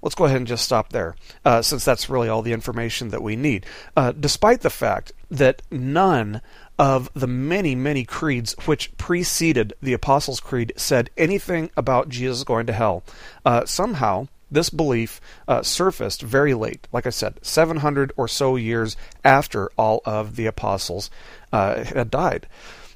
Let's 0.00 0.14
go 0.14 0.26
ahead 0.26 0.36
and 0.36 0.46
just 0.46 0.64
stop 0.64 0.92
there, 0.92 1.16
uh, 1.44 1.60
since 1.62 1.84
that's 1.84 2.08
really 2.08 2.28
all 2.28 2.42
the 2.42 2.52
information 2.52 3.08
that 3.08 3.22
we 3.22 3.34
need. 3.34 3.66
Uh, 3.96 4.12
despite 4.12 4.60
the 4.60 4.70
fact 4.70 5.12
that 5.30 5.62
none 5.70 6.40
of 6.78 7.10
the 7.14 7.26
many, 7.26 7.74
many 7.74 8.04
creeds 8.04 8.54
which 8.64 8.96
preceded 8.96 9.72
the 9.82 9.92
Apostles' 9.92 10.38
Creed 10.38 10.72
said 10.76 11.10
anything 11.16 11.70
about 11.76 12.08
Jesus 12.08 12.44
going 12.44 12.66
to 12.66 12.72
hell, 12.72 13.02
uh, 13.44 13.64
somehow 13.64 14.28
this 14.50 14.70
belief 14.70 15.20
uh, 15.46 15.62
surfaced 15.62 16.22
very 16.22 16.54
late, 16.54 16.86
like 16.92 17.06
I 17.06 17.10
said, 17.10 17.38
700 17.42 18.12
or 18.16 18.28
so 18.28 18.56
years 18.56 18.96
after 19.24 19.70
all 19.76 20.00
of 20.04 20.36
the 20.36 20.46
apostles 20.46 21.10
uh, 21.52 21.84
had 21.84 22.10
died. 22.10 22.46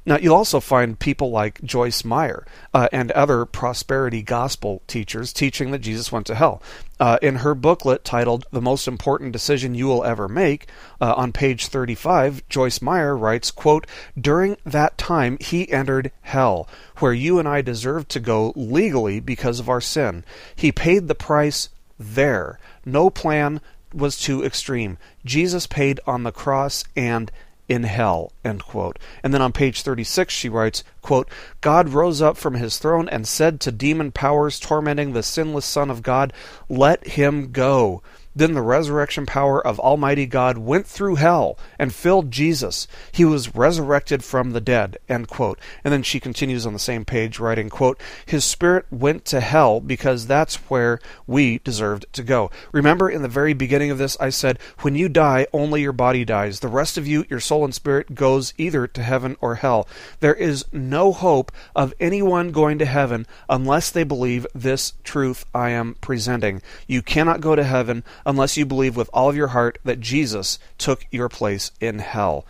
Now, 0.04 0.18
you'll 0.18 0.34
also 0.34 0.58
find 0.58 0.98
people 0.98 1.30
like 1.30 1.62
Joyce 1.62 2.04
Meyer 2.04 2.44
uh, 2.74 2.88
and 2.92 3.12
other 3.12 3.44
prosperity 3.44 4.20
gospel 4.20 4.82
teachers 4.88 5.32
teaching 5.32 5.70
that 5.70 5.78
Jesus 5.78 6.10
went 6.10 6.26
to 6.26 6.34
hell. 6.34 6.60
Uh, 6.98 7.18
in 7.22 7.36
her 7.36 7.54
booklet 7.54 8.04
titled 8.04 8.44
The 8.50 8.60
Most 8.60 8.88
Important 8.88 9.32
Decision 9.32 9.76
You 9.76 9.86
Will 9.86 10.04
Ever 10.04 10.28
Make, 10.28 10.66
uh, 11.00 11.14
on 11.16 11.32
page 11.32 11.66
35, 11.66 12.48
Joyce 12.48 12.82
Meyer 12.82 13.16
writes, 13.16 13.52
quote, 13.52 13.86
During 14.20 14.56
that 14.64 14.98
time 14.98 15.38
he 15.40 15.70
entered 15.70 16.10
hell, 16.22 16.68
where 16.98 17.12
you 17.12 17.38
and 17.38 17.48
I 17.48 17.62
deserved 17.62 18.08
to 18.10 18.20
go 18.20 18.52
legally 18.56 19.20
because 19.20 19.60
of 19.60 19.68
our 19.68 19.80
sin. 19.80 20.24
He 20.56 20.72
paid 20.72 21.06
the 21.06 21.14
price 21.14 21.68
there. 21.98 22.58
No 22.84 23.08
plan 23.08 23.60
was 23.94 24.18
too 24.18 24.44
extreme. 24.44 24.98
Jesus 25.24 25.66
paid 25.66 26.00
on 26.06 26.22
the 26.22 26.32
cross 26.32 26.84
and 26.96 27.30
in 27.68 27.84
hell 27.84 28.32
end 28.44 28.64
quote. 28.64 28.98
And 29.22 29.32
then 29.32 29.42
on 29.42 29.52
page 29.52 29.82
36 29.82 30.32
she 30.34 30.48
writes 30.48 30.84
quote 31.00 31.28
god 31.60 31.88
rose 31.88 32.20
up 32.20 32.36
from 32.36 32.54
his 32.54 32.78
throne 32.78 33.08
and 33.08 33.26
said 33.26 33.60
to 33.60 33.72
demon 33.72 34.12
powers 34.12 34.60
tormenting 34.60 35.12
the 35.12 35.22
sinless 35.22 35.64
son 35.64 35.90
of 35.90 36.02
god 36.02 36.32
let 36.68 37.06
him 37.06 37.52
go 37.52 38.02
then 38.34 38.54
the 38.54 38.62
resurrection 38.62 39.26
power 39.26 39.64
of 39.64 39.78
Almighty 39.80 40.26
God 40.26 40.58
went 40.58 40.86
through 40.86 41.16
hell 41.16 41.58
and 41.78 41.94
filled 41.94 42.30
Jesus. 42.30 42.88
He 43.10 43.24
was 43.24 43.54
resurrected 43.54 44.24
from 44.24 44.52
the 44.52 44.60
dead. 44.60 44.98
End 45.08 45.28
quote. 45.28 45.58
And 45.84 45.92
then 45.92 46.02
she 46.02 46.20
continues 46.20 46.66
on 46.66 46.72
the 46.72 46.78
same 46.78 47.04
page, 47.04 47.38
writing, 47.38 47.68
quote, 47.68 48.00
His 48.24 48.44
spirit 48.44 48.86
went 48.90 49.24
to 49.26 49.40
hell 49.40 49.80
because 49.80 50.26
that's 50.26 50.56
where 50.70 50.98
we 51.26 51.58
deserved 51.58 52.06
to 52.12 52.22
go. 52.22 52.50
Remember 52.72 53.10
in 53.10 53.22
the 53.22 53.28
very 53.28 53.52
beginning 53.52 53.90
of 53.90 53.98
this, 53.98 54.16
I 54.20 54.30
said, 54.30 54.58
When 54.80 54.94
you 54.94 55.08
die, 55.08 55.46
only 55.52 55.82
your 55.82 55.92
body 55.92 56.24
dies. 56.24 56.60
The 56.60 56.68
rest 56.68 56.96
of 56.96 57.06
you, 57.06 57.24
your 57.28 57.40
soul 57.40 57.64
and 57.64 57.74
spirit, 57.74 58.14
goes 58.14 58.54
either 58.56 58.86
to 58.86 59.02
heaven 59.02 59.36
or 59.40 59.56
hell. 59.56 59.86
There 60.20 60.34
is 60.34 60.64
no 60.72 61.12
hope 61.12 61.52
of 61.76 61.94
anyone 62.00 62.50
going 62.50 62.78
to 62.78 62.86
heaven 62.86 63.26
unless 63.48 63.90
they 63.90 64.04
believe 64.04 64.46
this 64.54 64.94
truth 65.04 65.44
I 65.54 65.70
am 65.70 65.96
presenting. 66.00 66.62
You 66.86 67.02
cannot 67.02 67.40
go 67.40 67.54
to 67.54 67.64
heaven 67.64 68.04
unless 68.24 68.56
you 68.56 68.66
believe 68.66 68.96
with 68.96 69.10
all 69.12 69.28
of 69.28 69.36
your 69.36 69.48
heart 69.48 69.78
that 69.84 70.00
Jesus 70.00 70.58
took 70.78 71.06
your 71.10 71.28
place 71.28 71.70
in 71.80 71.98
hell. 71.98 72.46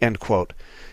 End 0.00 0.20
quote. 0.20 0.52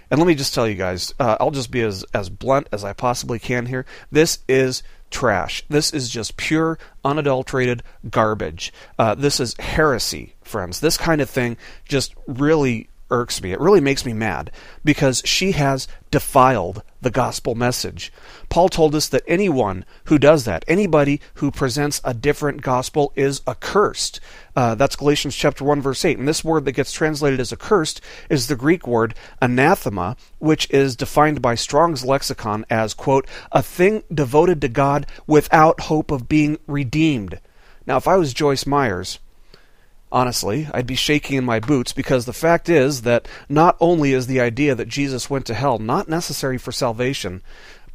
And 0.09 0.19
let 0.19 0.27
me 0.27 0.35
just 0.35 0.53
tell 0.53 0.67
you 0.67 0.75
guys, 0.75 1.13
uh, 1.19 1.37
I'll 1.39 1.51
just 1.51 1.71
be 1.71 1.81
as, 1.81 2.05
as 2.13 2.29
blunt 2.29 2.67
as 2.71 2.83
I 2.83 2.93
possibly 2.93 3.39
can 3.39 3.65
here. 3.65 3.85
This 4.11 4.39
is 4.47 4.83
trash. 5.09 5.63
This 5.69 5.93
is 5.93 6.09
just 6.09 6.37
pure, 6.37 6.77
unadulterated 7.03 7.83
garbage. 8.09 8.73
Uh, 8.99 9.15
this 9.15 9.39
is 9.39 9.55
heresy, 9.57 10.35
friends. 10.43 10.81
This 10.81 10.97
kind 10.97 11.21
of 11.21 11.29
thing 11.29 11.57
just 11.87 12.13
really 12.27 12.89
irks 13.09 13.41
me. 13.41 13.51
It 13.51 13.59
really 13.59 13.81
makes 13.81 14.05
me 14.05 14.13
mad 14.13 14.51
because 14.83 15.21
she 15.25 15.51
has 15.53 15.87
defiled 16.11 16.83
the 17.01 17.11
gospel 17.11 17.53
message. 17.53 18.11
Paul 18.49 18.69
told 18.69 18.95
us 18.95 19.07
that 19.09 19.23
anyone 19.27 19.85
who 20.05 20.17
does 20.17 20.45
that, 20.45 20.63
anybody 20.67 21.19
who 21.35 21.51
presents 21.51 22.01
a 22.03 22.13
different 22.13 22.61
gospel, 22.61 23.11
is 23.15 23.41
accursed. 23.47 24.19
Uh, 24.55 24.75
that's 24.75 24.95
Galatians 24.95 25.35
chapter 25.35 25.63
1, 25.63 25.81
verse 25.81 26.03
8. 26.05 26.17
And 26.17 26.27
this 26.27 26.43
word 26.43 26.65
that 26.65 26.71
gets 26.71 26.91
translated 26.91 27.39
as 27.39 27.53
accursed 27.53 28.01
is 28.29 28.47
the 28.47 28.55
Greek 28.55 28.87
word 28.87 29.15
anathema, 29.41 30.15
which 30.39 30.69
is 30.69 30.95
defined 30.95 31.41
by 31.41 31.55
Strong's 31.55 32.05
lexicon 32.05 32.65
as, 32.69 32.93
quote, 32.93 33.27
a 33.51 33.61
thing 33.61 34.03
devoted 34.13 34.61
to 34.61 34.69
God 34.69 35.05
without 35.27 35.81
hope 35.81 36.11
of 36.11 36.29
being 36.29 36.57
redeemed. 36.67 37.39
Now, 37.85 37.97
if 37.97 38.07
I 38.07 38.15
was 38.15 38.33
Joyce 38.33 38.65
Myers, 38.65 39.19
Honestly, 40.13 40.67
I'd 40.71 40.85
be 40.85 40.93
shaking 40.93 41.37
in 41.37 41.43
my 41.43 41.59
boots 41.59 41.91
because 41.91 42.25
the 42.25 42.33
fact 42.33 42.69
is 42.69 43.01
that 43.01 43.27
not 43.49 43.75
only 43.79 44.13
is 44.13 44.27
the 44.27 44.39
idea 44.39 44.75
that 44.75 44.87
Jesus 44.87 45.27
went 45.27 45.47
to 45.47 45.55
hell 45.55 45.79
not 45.79 46.07
necessary 46.07 46.59
for 46.59 46.71
salvation, 46.71 47.41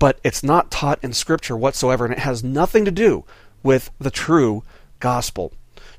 but 0.00 0.18
it's 0.24 0.42
not 0.42 0.72
taught 0.72 0.98
in 1.00 1.12
Scripture 1.12 1.56
whatsoever, 1.56 2.04
and 2.04 2.12
it 2.12 2.18
has 2.18 2.42
nothing 2.42 2.84
to 2.84 2.90
do 2.90 3.24
with 3.62 3.92
the 4.00 4.10
true 4.10 4.64
gospel. 4.98 5.52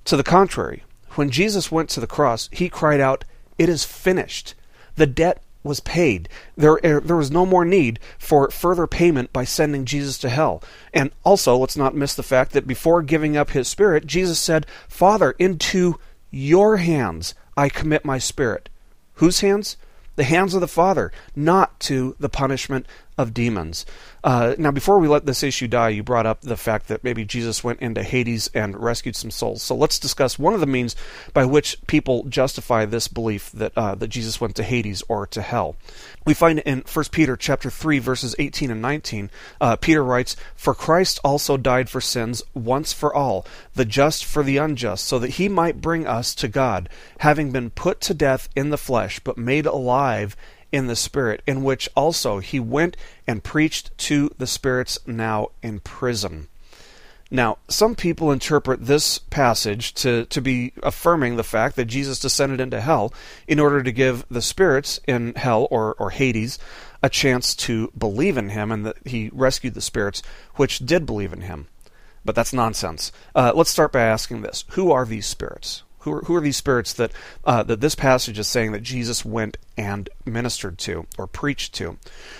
To 0.04 0.18
the 0.18 0.24
contrary, 0.24 0.84
when 1.12 1.30
Jesus 1.30 1.72
went 1.72 1.90
to 1.92 2.02
the 2.02 2.08
cross, 2.08 2.50
he 2.52 2.68
cried 2.68 3.00
out, 3.00 3.24
It 3.58 3.70
is 3.70 3.86
finished. 3.86 4.56
The 4.98 5.08
debt 5.08 5.42
was 5.64 5.80
paid. 5.80 6.28
There, 6.58 6.80
er, 6.84 7.00
there 7.00 7.16
was 7.16 7.32
no 7.32 7.46
more 7.46 7.64
need 7.64 7.98
for 8.18 8.50
further 8.50 8.88
payment 8.88 9.32
by 9.32 9.46
sending 9.46 9.86
Jesus 9.86 10.18
to 10.20 10.30
hell. 10.30 10.62
And 10.94 11.12
also, 11.24 11.56
let's 11.56 11.78
not 11.78 11.96
miss 11.96 12.14
the 12.14 12.24
fact 12.24 12.52
that 12.52 12.68
before 12.68 13.04
giving 13.04 13.38
up 13.38 13.52
his 13.52 13.70
spirit, 13.70 14.06
Jesus 14.06 14.38
said, 14.38 14.66
Father, 14.90 15.32
into 15.40 15.98
your 16.32 16.78
hands 16.78 17.34
I 17.58 17.70
commit 17.70 18.06
my 18.06 18.18
spirit. 18.18 18.70
Whose 19.16 19.42
hands? 19.42 19.78
The 20.16 20.24
hands 20.24 20.54
of 20.54 20.62
the 20.62 20.68
Father, 20.68 21.12
not 21.36 21.80
to 21.82 22.16
the 22.20 22.30
punishment 22.30 22.86
of 23.20 23.34
demons. 23.34 23.86
Uh, 24.24 24.56
now, 24.58 24.72
before 24.72 24.98
we 24.98 25.08
let 25.10 25.26
this 25.26 25.44
issue 25.44 25.68
die, 25.68 25.90
you 25.90 26.02
brought 26.02 26.26
up 26.26 26.40
the 26.40 26.56
fact 26.56 26.88
that 26.88 27.04
maybe 27.04 27.26
Jesus 27.26 27.66
went 27.66 27.82
into 27.82 28.02
Hades 28.02 28.50
and 28.54 28.82
rescued 28.82 29.18
some 29.18 29.30
souls. 29.30 29.62
So 29.62 29.76
let's 29.76 30.00
discuss 30.00 30.40
one 30.40 30.54
of 30.54 30.62
the 30.62 30.66
means 30.66 30.96
by 31.34 31.44
which 31.44 31.78
people 31.86 32.24
justify 32.24 32.86
this 32.86 33.10
belief 33.10 33.52
that 33.52 33.74
uh, 33.76 33.96
that 33.96 34.08
Jesus 34.08 34.40
went 34.40 34.56
to 34.56 34.64
Hades 34.64 35.04
or 35.10 35.28
to 35.28 35.42
hell. 35.42 35.76
We 36.26 36.34
find 36.34 36.60
in 36.60 36.84
1 36.92 37.06
Peter 37.12 37.36
chapter 37.36 37.70
3 37.70 38.00
verses 38.00 38.36
18 38.40 38.72
and 38.72 38.82
19, 38.82 39.30
uh, 39.60 39.76
Peter 39.76 40.04
writes, 40.04 40.38
"For 40.56 40.74
Christ 40.74 41.20
also 41.22 41.58
died 41.58 41.90
for 41.90 42.00
sins 42.00 42.42
once 42.54 42.94
for 42.94 43.14
all, 43.14 43.46
the 43.76 43.86
just 43.86 44.24
for 44.24 44.44
the 44.44 44.58
unjust, 44.58 45.06
so 45.06 45.20
that 45.20 45.32
he 45.32 45.50
might 45.50 45.82
bring 45.82 46.08
us 46.08 46.34
to 46.36 46.48
God, 46.48 46.88
having 47.20 47.52
been 47.52 47.70
put 47.70 48.00
to 48.02 48.14
death 48.14 48.48
in 48.56 48.70
the 48.70 48.78
flesh, 48.78 49.20
but 49.20 49.38
made 49.38 49.66
alive 49.66 50.38
in 50.72 50.88
the 50.88 50.96
Spirit, 50.96 51.42
in 51.48 51.64
which 51.64 51.90
also 51.96 52.40
he 52.40 52.60
went 52.60 52.96
and 53.28 53.44
preached 53.44 53.98
to 53.98 54.34
the 54.38 54.48
spirits 54.48 55.00
now 55.06 55.50
in 55.62 55.80
prison. 55.80 56.48
Now, 57.32 57.60
some 57.68 57.94
people 57.94 58.32
interpret 58.32 58.86
this 58.86 59.20
passage 59.20 59.94
to, 59.96 60.26
to 60.26 60.42
be 60.42 60.74
affirming 60.82 61.36
the 61.36 61.44
fact 61.44 61.76
that 61.76 61.86
Jesus 61.86 62.20
descended 62.20 62.60
into 62.60 62.82
hell 62.82 63.14
in 63.48 63.60
order 63.60 63.84
to 63.84 63.92
give 63.92 64.26
the 64.32 64.42
spirits 64.42 65.00
in 65.08 65.36
hell 65.36 65.68
or, 65.70 65.94
or 66.00 66.10
Hades 66.10 66.58
a 67.04 67.10
chance 67.10 67.56
to 67.56 67.92
believe 67.96 68.36
in 68.36 68.50
him 68.50 68.72
and 68.72 68.86
that 68.86 68.98
he 69.06 69.30
rescued 69.32 69.76
the 69.76 69.82
spirits 69.82 70.24
which 70.56 70.80
did 70.80 71.06
believe 71.06 71.32
in 71.32 71.42
him. 71.42 71.68
But 72.26 72.36
that's 72.36 72.52
nonsense. 72.52 73.12
Uh, 73.36 73.54
let's 73.56 73.70
start 73.70 73.92
by 73.92 74.02
asking 74.02 74.42
this 74.42 74.66
Who 74.72 74.92
are 74.92 75.06
these 75.06 75.28
spirits? 75.28 75.84
Who 76.02 76.14
are, 76.14 76.22
who 76.22 76.36
are 76.36 76.42
these 76.42 76.58
spirits 76.58 76.94
that 76.94 77.12
uh, 77.44 77.64
that 77.64 77.82
this 77.82 77.96
passage 77.96 78.40
is 78.40 78.48
saying 78.48 78.72
that 78.72 78.84
Jesus 78.84 79.26
went 79.26 79.58
and 79.78 80.10
ministered 80.26 80.78
to 80.80 81.06
or 81.18 81.28
preached 81.28 81.74
to? 81.76 81.98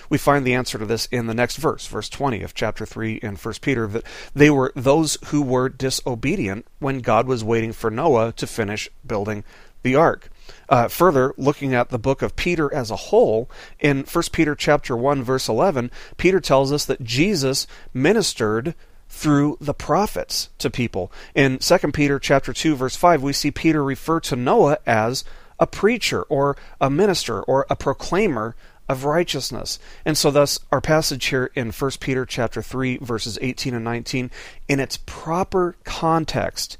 We 0.08 0.18
find 0.18 0.46
the 0.46 0.54
answer 0.54 0.78
to 0.78 0.86
this 0.86 1.06
in 1.06 1.26
the 1.26 1.34
next 1.34 1.56
verse, 1.56 1.86
verse 1.86 2.08
20 2.08 2.42
of 2.42 2.54
chapter 2.54 2.86
3 2.86 3.14
in 3.22 3.36
1 3.36 3.54
Peter, 3.60 3.86
that 3.88 4.04
they 4.34 4.50
were 4.50 4.72
those 4.74 5.18
who 5.26 5.42
were 5.42 5.68
disobedient 5.68 6.66
when 6.78 7.00
God 7.00 7.26
was 7.26 7.44
waiting 7.44 7.72
for 7.72 7.90
Noah 7.90 8.32
to 8.32 8.46
finish 8.46 8.88
building 9.06 9.44
the 9.82 9.94
ark. 9.94 10.30
Uh, 10.68 10.88
further, 10.88 11.34
looking 11.36 11.74
at 11.74 11.90
the 11.90 11.98
book 11.98 12.22
of 12.22 12.36
Peter 12.36 12.72
as 12.72 12.90
a 12.90 12.96
whole, 12.96 13.50
in 13.78 14.04
1 14.04 14.24
Peter 14.32 14.54
chapter 14.54 14.96
1 14.96 15.22
verse 15.22 15.48
11, 15.48 15.90
Peter 16.16 16.40
tells 16.40 16.72
us 16.72 16.84
that 16.84 17.02
Jesus 17.02 17.66
ministered 17.92 18.74
through 19.10 19.58
the 19.60 19.74
prophets 19.74 20.48
to 20.58 20.70
people. 20.70 21.12
In 21.34 21.58
2 21.58 21.78
Peter 21.92 22.18
chapter 22.18 22.52
2 22.52 22.76
verse 22.76 22.96
5, 22.96 23.22
we 23.22 23.32
see 23.32 23.50
Peter 23.50 23.84
refer 23.84 24.20
to 24.20 24.36
Noah 24.36 24.78
as 24.86 25.24
a 25.58 25.66
preacher 25.66 26.22
or 26.22 26.56
a 26.80 26.88
minister 26.88 27.42
or 27.42 27.66
a 27.68 27.76
proclaimer 27.76 28.56
of 28.88 29.04
righteousness. 29.04 29.78
And 30.04 30.16
so 30.16 30.30
thus 30.30 30.58
our 30.72 30.80
passage 30.80 31.26
here 31.26 31.50
in 31.54 31.70
1 31.70 31.90
Peter 32.00 32.24
chapter 32.24 32.62
3 32.62 32.98
verses 32.98 33.38
18 33.42 33.74
and 33.74 33.84
19 33.84 34.30
in 34.68 34.80
its 34.80 34.96
proper 35.04 35.76
context 35.84 36.78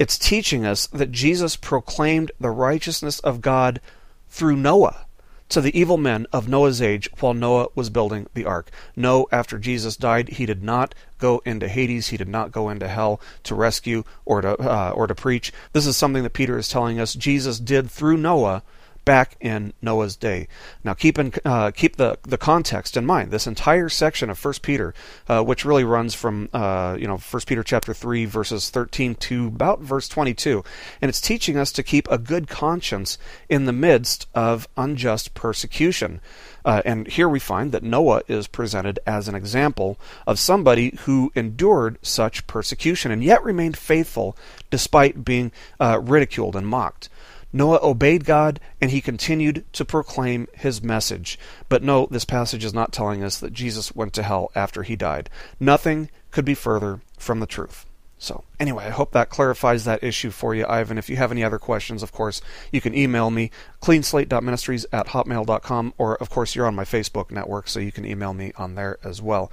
it's 0.00 0.18
teaching 0.18 0.64
us 0.64 0.86
that 0.86 1.12
Jesus 1.12 1.56
proclaimed 1.56 2.32
the 2.40 2.50
righteousness 2.50 3.20
of 3.20 3.42
God 3.42 3.82
through 4.30 4.56
Noah 4.56 5.04
to 5.50 5.60
the 5.60 5.78
evil 5.78 5.96
men 5.96 6.26
of 6.32 6.48
Noah's 6.48 6.80
age 6.80 7.08
while 7.20 7.34
Noah 7.34 7.68
was 7.74 7.90
building 7.90 8.28
the 8.34 8.44
ark. 8.44 8.70
No, 8.96 9.26
after 9.30 9.58
Jesus 9.58 9.96
died, 9.96 10.30
he 10.30 10.46
did 10.46 10.62
not 10.62 10.94
go 11.18 11.42
into 11.44 11.68
Hades. 11.68 12.08
He 12.08 12.16
did 12.16 12.28
not 12.28 12.52
go 12.52 12.70
into 12.70 12.88
hell 12.88 13.20
to 13.44 13.54
rescue 13.54 14.04
or 14.24 14.40
to 14.40 14.56
uh, 14.58 14.92
or 14.94 15.06
to 15.06 15.14
preach. 15.14 15.52
This 15.72 15.86
is 15.86 15.96
something 15.96 16.22
that 16.22 16.32
Peter 16.32 16.56
is 16.56 16.68
telling 16.68 16.98
us 16.98 17.14
Jesus 17.14 17.60
did 17.60 17.90
through 17.90 18.16
Noah 18.16 18.62
back 19.04 19.36
in 19.40 19.72
Noah's 19.80 20.16
day. 20.16 20.48
Now, 20.84 20.94
keep 20.94 21.18
in, 21.18 21.32
uh, 21.44 21.70
keep 21.70 21.96
the 21.96 22.18
the 22.22 22.38
context 22.38 22.96
in 22.96 23.06
mind. 23.06 23.30
This 23.30 23.46
entire 23.46 23.88
section 23.88 24.30
of 24.30 24.38
First 24.38 24.62
Peter, 24.62 24.94
uh, 25.28 25.42
which 25.42 25.64
really 25.64 25.84
runs 25.84 26.14
from 26.14 26.48
uh, 26.52 26.96
you 26.98 27.06
know 27.06 27.18
First 27.18 27.46
Peter 27.46 27.62
chapter 27.62 27.94
three 27.94 28.24
verses 28.24 28.70
thirteen 28.70 29.14
to 29.16 29.48
about 29.48 29.80
verse 29.80 30.08
twenty 30.08 30.34
two, 30.34 30.64
and 31.00 31.08
it's 31.08 31.20
teaching 31.20 31.56
us 31.56 31.72
to 31.72 31.82
keep 31.82 32.10
a 32.10 32.18
good 32.18 32.48
conscience 32.48 33.18
in 33.48 33.64
the 33.64 33.72
midst 33.72 34.26
of 34.34 34.68
unjust 34.76 35.34
persecution. 35.34 36.20
Uh, 36.64 36.82
and 36.84 37.06
here 37.08 37.28
we 37.28 37.38
find 37.38 37.72
that 37.72 37.82
Noah 37.82 38.22
is 38.28 38.46
presented 38.46 38.98
as 39.06 39.28
an 39.28 39.34
example 39.34 39.98
of 40.26 40.38
somebody 40.38 40.94
who 41.00 41.32
endured 41.34 41.98
such 42.02 42.46
persecution 42.46 43.10
and 43.10 43.24
yet 43.24 43.42
remained 43.42 43.78
faithful 43.78 44.36
despite 44.68 45.24
being 45.24 45.52
uh, 45.80 45.98
ridiculed 46.02 46.54
and 46.54 46.66
mocked. 46.66 47.08
Noah 47.52 47.80
obeyed 47.82 48.24
God 48.24 48.60
and 48.80 48.90
he 48.90 49.00
continued 49.00 49.64
to 49.72 49.84
proclaim 49.84 50.48
his 50.54 50.82
message. 50.82 51.38
But 51.68 51.82
no, 51.82 52.06
this 52.10 52.24
passage 52.24 52.64
is 52.64 52.74
not 52.74 52.92
telling 52.92 53.22
us 53.22 53.38
that 53.38 53.52
Jesus 53.52 53.94
went 53.94 54.12
to 54.14 54.22
hell 54.22 54.50
after 54.54 54.82
he 54.82 54.96
died. 54.96 55.30
Nothing 55.58 56.10
could 56.30 56.44
be 56.44 56.54
further 56.54 57.00
from 57.18 57.40
the 57.40 57.46
truth. 57.46 57.86
So, 58.22 58.44
anyway, 58.60 58.84
I 58.84 58.90
hope 58.90 59.12
that 59.12 59.30
clarifies 59.30 59.86
that 59.86 60.04
issue 60.04 60.30
for 60.30 60.54
you, 60.54 60.66
Ivan. 60.68 60.98
If 60.98 61.08
you 61.08 61.16
have 61.16 61.32
any 61.32 61.42
other 61.42 61.58
questions, 61.58 62.02
of 62.02 62.12
course, 62.12 62.42
you 62.70 62.82
can 62.82 62.94
email 62.94 63.30
me, 63.30 63.50
cleanslate.ministries 63.80 64.84
at 64.92 65.06
hotmail.com, 65.06 65.94
or, 65.96 66.16
of 66.16 66.28
course, 66.28 66.54
you're 66.54 66.66
on 66.66 66.74
my 66.74 66.84
Facebook 66.84 67.30
network, 67.30 67.66
so 67.66 67.80
you 67.80 67.90
can 67.90 68.04
email 68.04 68.34
me 68.34 68.52
on 68.58 68.74
there 68.74 68.98
as 69.02 69.22
well. 69.22 69.50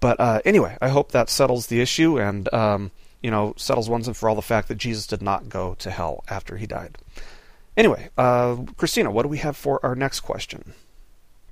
But 0.00 0.20
uh, 0.20 0.42
anyway, 0.44 0.76
I 0.82 0.90
hope 0.90 1.12
that 1.12 1.30
settles 1.30 1.68
the 1.68 1.80
issue 1.80 2.20
and, 2.20 2.52
um, 2.52 2.90
you 3.22 3.30
know, 3.30 3.54
settles 3.56 3.88
once 3.88 4.06
and 4.06 4.14
for 4.14 4.28
all 4.28 4.36
the 4.36 4.42
fact 4.42 4.68
that 4.68 4.76
Jesus 4.76 5.06
did 5.06 5.22
not 5.22 5.48
go 5.48 5.74
to 5.78 5.90
hell 5.90 6.22
after 6.28 6.58
he 6.58 6.66
died. 6.66 6.98
Anyway, 7.76 8.10
uh, 8.18 8.56
Christina, 8.76 9.10
what 9.10 9.22
do 9.22 9.28
we 9.28 9.38
have 9.38 9.56
for 9.56 9.84
our 9.84 9.94
next 9.94 10.20
question? 10.20 10.74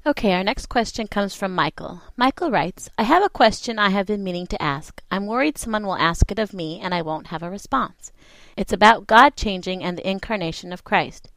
Okay, 0.07 0.33
our 0.33 0.43
next 0.43 0.67
question 0.67 1.07
comes 1.07 1.35
from 1.35 1.55
Michael. 1.55 2.01
Michael 2.17 2.51
writes, 2.51 2.89
I 2.97 3.03
have 3.03 3.23
a 3.23 3.29
question 3.29 3.79
I 3.79 3.91
have 3.91 4.07
been 4.07 4.25
meaning 4.25 4.47
to 4.47 4.63
ask. 4.63 5.03
I'm 5.11 5.27
worried 5.27 5.59
someone 5.59 5.85
will 5.85 5.97
ask 5.97 6.31
it 6.31 6.39
of 6.39 6.55
me 6.55 6.81
and 6.81 6.95
I 6.95 7.03
won't 7.03 7.27
have 7.27 7.43
a 7.43 7.51
response. 7.51 8.11
It's 8.57 8.73
about 8.73 9.07
God 9.07 9.37
changing 9.37 9.85
and 9.85 9.99
the 9.99 10.09
incarnation 10.09 10.73
of 10.73 10.85
Christ. 10.85 11.29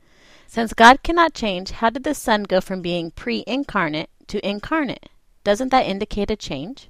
Since 0.48 0.74
God 0.74 1.04
cannot 1.04 1.34
change, 1.34 1.72
how 1.72 1.90
did 1.90 2.04
the 2.04 2.14
Son 2.14 2.44
go 2.44 2.62
from 2.62 2.82
being 2.82 3.12
pre 3.12 3.44
incarnate 3.48 4.10
to 4.28 4.48
incarnate? 4.48 5.10
Doesn't 5.44 5.70
that 5.70 5.86
indicate 5.86 6.32
a 6.32 6.36
change? 6.36 6.90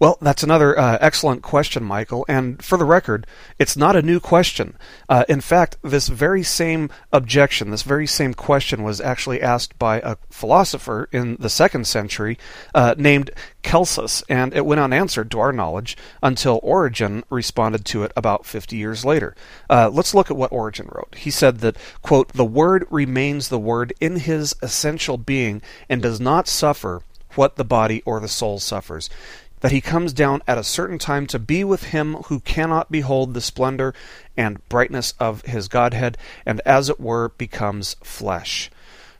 Well, 0.00 0.16
that's 0.20 0.44
another 0.44 0.78
uh, 0.78 0.96
excellent 1.00 1.42
question, 1.42 1.82
Michael. 1.82 2.24
And 2.28 2.62
for 2.64 2.78
the 2.78 2.84
record, 2.84 3.26
it's 3.58 3.76
not 3.76 3.96
a 3.96 4.02
new 4.02 4.20
question. 4.20 4.76
Uh, 5.08 5.24
in 5.28 5.40
fact, 5.40 5.76
this 5.82 6.06
very 6.08 6.44
same 6.44 6.88
objection, 7.12 7.70
this 7.70 7.82
very 7.82 8.06
same 8.06 8.32
question, 8.32 8.84
was 8.84 9.00
actually 9.00 9.42
asked 9.42 9.76
by 9.76 10.00
a 10.00 10.16
philosopher 10.30 11.08
in 11.10 11.36
the 11.40 11.48
second 11.50 11.88
century 11.88 12.38
uh, 12.76 12.94
named 12.96 13.32
Celsus, 13.64 14.22
and 14.28 14.54
it 14.54 14.64
went 14.64 14.80
unanswered 14.80 15.32
to 15.32 15.40
our 15.40 15.52
knowledge 15.52 15.96
until 16.22 16.60
Origen 16.62 17.24
responded 17.28 17.84
to 17.86 18.04
it 18.04 18.12
about 18.16 18.46
50 18.46 18.76
years 18.76 19.04
later. 19.04 19.34
Uh, 19.68 19.90
let's 19.92 20.14
look 20.14 20.30
at 20.30 20.36
what 20.36 20.52
Origen 20.52 20.88
wrote. 20.92 21.16
He 21.16 21.32
said 21.32 21.58
that, 21.58 21.76
quote, 22.02 22.32
the 22.34 22.44
Word 22.44 22.86
remains 22.88 23.48
the 23.48 23.58
Word 23.58 23.92
in 24.00 24.20
his 24.20 24.54
essential 24.62 25.18
being 25.18 25.60
and 25.88 26.00
does 26.00 26.20
not 26.20 26.46
suffer 26.46 27.02
what 27.34 27.56
the 27.56 27.64
body 27.64 28.02
or 28.06 28.20
the 28.20 28.28
soul 28.28 28.58
suffers 28.58 29.10
that 29.60 29.72
he 29.72 29.80
comes 29.80 30.12
down 30.12 30.42
at 30.46 30.58
a 30.58 30.64
certain 30.64 30.98
time 30.98 31.26
to 31.26 31.38
be 31.38 31.64
with 31.64 31.84
him 31.84 32.14
who 32.26 32.40
cannot 32.40 32.90
behold 32.90 33.34
the 33.34 33.40
splendor 33.40 33.94
and 34.36 34.66
brightness 34.68 35.14
of 35.18 35.42
his 35.42 35.68
Godhead, 35.68 36.16
and 36.46 36.60
as 36.64 36.88
it 36.88 37.00
were 37.00 37.30
becomes 37.30 37.96
flesh. 38.02 38.70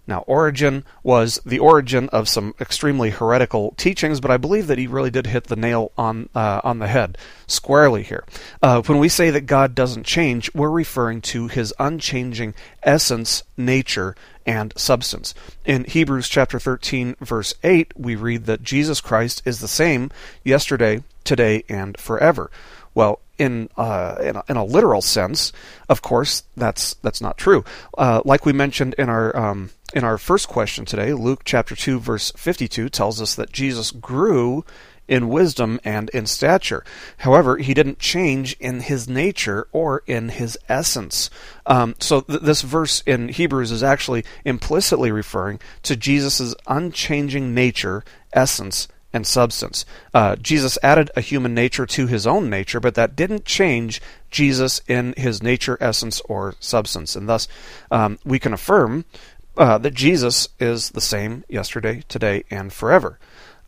Now, 0.08 0.20
Origen 0.20 0.84
was 1.02 1.38
the 1.44 1.58
origin 1.58 2.08
of 2.08 2.30
some 2.30 2.54
extremely 2.58 3.10
heretical 3.10 3.74
teachings, 3.76 4.20
but 4.20 4.30
I 4.30 4.38
believe 4.38 4.66
that 4.66 4.78
he 4.78 4.86
really 4.86 5.10
did 5.10 5.26
hit 5.26 5.44
the 5.44 5.54
nail 5.54 5.92
on 5.98 6.30
uh, 6.34 6.62
on 6.64 6.78
the 6.78 6.86
head 6.86 7.18
squarely 7.46 8.02
here. 8.02 8.24
Uh, 8.62 8.80
when 8.82 8.98
we 8.98 9.10
say 9.10 9.28
that 9.28 9.42
God 9.42 9.74
doesn't 9.74 10.06
change, 10.06 10.50
we're 10.54 10.70
referring 10.70 11.20
to 11.20 11.48
His 11.48 11.74
unchanging 11.78 12.54
essence, 12.82 13.42
nature, 13.58 14.16
and 14.46 14.72
substance. 14.78 15.34
In 15.66 15.84
Hebrews 15.84 16.28
chapter 16.30 16.58
13, 16.58 17.16
verse 17.20 17.52
8, 17.62 17.92
we 17.94 18.16
read 18.16 18.46
that 18.46 18.62
Jesus 18.62 19.02
Christ 19.02 19.42
is 19.44 19.60
the 19.60 19.68
same 19.68 20.10
yesterday, 20.42 21.04
today, 21.22 21.64
and 21.68 21.98
forever. 22.00 22.50
Well, 22.98 23.20
in, 23.38 23.68
uh, 23.76 24.16
in, 24.20 24.34
a, 24.34 24.44
in, 24.48 24.56
a, 24.56 24.64
literal 24.64 25.02
sense, 25.02 25.52
of 25.88 26.02
course, 26.02 26.42
that's 26.56 26.94
that's 26.94 27.20
not 27.20 27.38
true. 27.38 27.64
Uh, 27.96 28.22
like 28.24 28.44
we 28.44 28.52
mentioned 28.52 28.96
in 28.98 29.08
our 29.08 29.36
um, 29.36 29.70
in 29.94 30.02
our 30.02 30.18
first 30.18 30.48
question 30.48 30.84
today, 30.84 31.12
Luke 31.12 31.42
chapter 31.44 31.76
two 31.76 32.00
verse 32.00 32.32
fifty 32.32 32.66
two 32.66 32.88
tells 32.88 33.22
us 33.22 33.36
that 33.36 33.52
Jesus 33.52 33.92
grew 33.92 34.64
in 35.06 35.28
wisdom 35.28 35.78
and 35.84 36.10
in 36.10 36.26
stature. 36.26 36.84
However, 37.18 37.58
he 37.58 37.72
didn't 37.72 38.00
change 38.00 38.56
in 38.58 38.80
his 38.80 39.08
nature 39.08 39.68
or 39.70 40.02
in 40.08 40.30
his 40.30 40.58
essence. 40.68 41.30
Um, 41.66 41.94
so 42.00 42.22
th- 42.22 42.40
this 42.40 42.62
verse 42.62 43.04
in 43.06 43.28
Hebrews 43.28 43.70
is 43.70 43.84
actually 43.84 44.24
implicitly 44.44 45.12
referring 45.12 45.60
to 45.84 45.94
Jesus' 45.94 46.52
unchanging 46.66 47.54
nature, 47.54 48.02
essence, 48.32 48.88
and 49.12 49.26
substance. 49.26 49.84
Uh, 50.12 50.36
Jesus 50.36 50.78
added 50.82 51.10
a 51.16 51.20
human 51.20 51.54
nature 51.54 51.86
to 51.86 52.06
his 52.06 52.26
own 52.26 52.50
nature, 52.50 52.80
but 52.80 52.94
that 52.94 53.16
didn't 53.16 53.44
change 53.44 54.00
Jesus 54.30 54.80
in 54.86 55.14
his 55.16 55.42
nature, 55.42 55.78
essence, 55.80 56.20
or 56.22 56.54
substance. 56.60 57.16
And 57.16 57.28
thus, 57.28 57.48
um, 57.90 58.18
we 58.24 58.38
can 58.38 58.52
affirm 58.52 59.04
uh, 59.56 59.78
that 59.78 59.94
Jesus 59.94 60.48
is 60.60 60.90
the 60.90 61.00
same 61.00 61.44
yesterday, 61.48 62.04
today, 62.08 62.44
and 62.50 62.72
forever. 62.72 63.18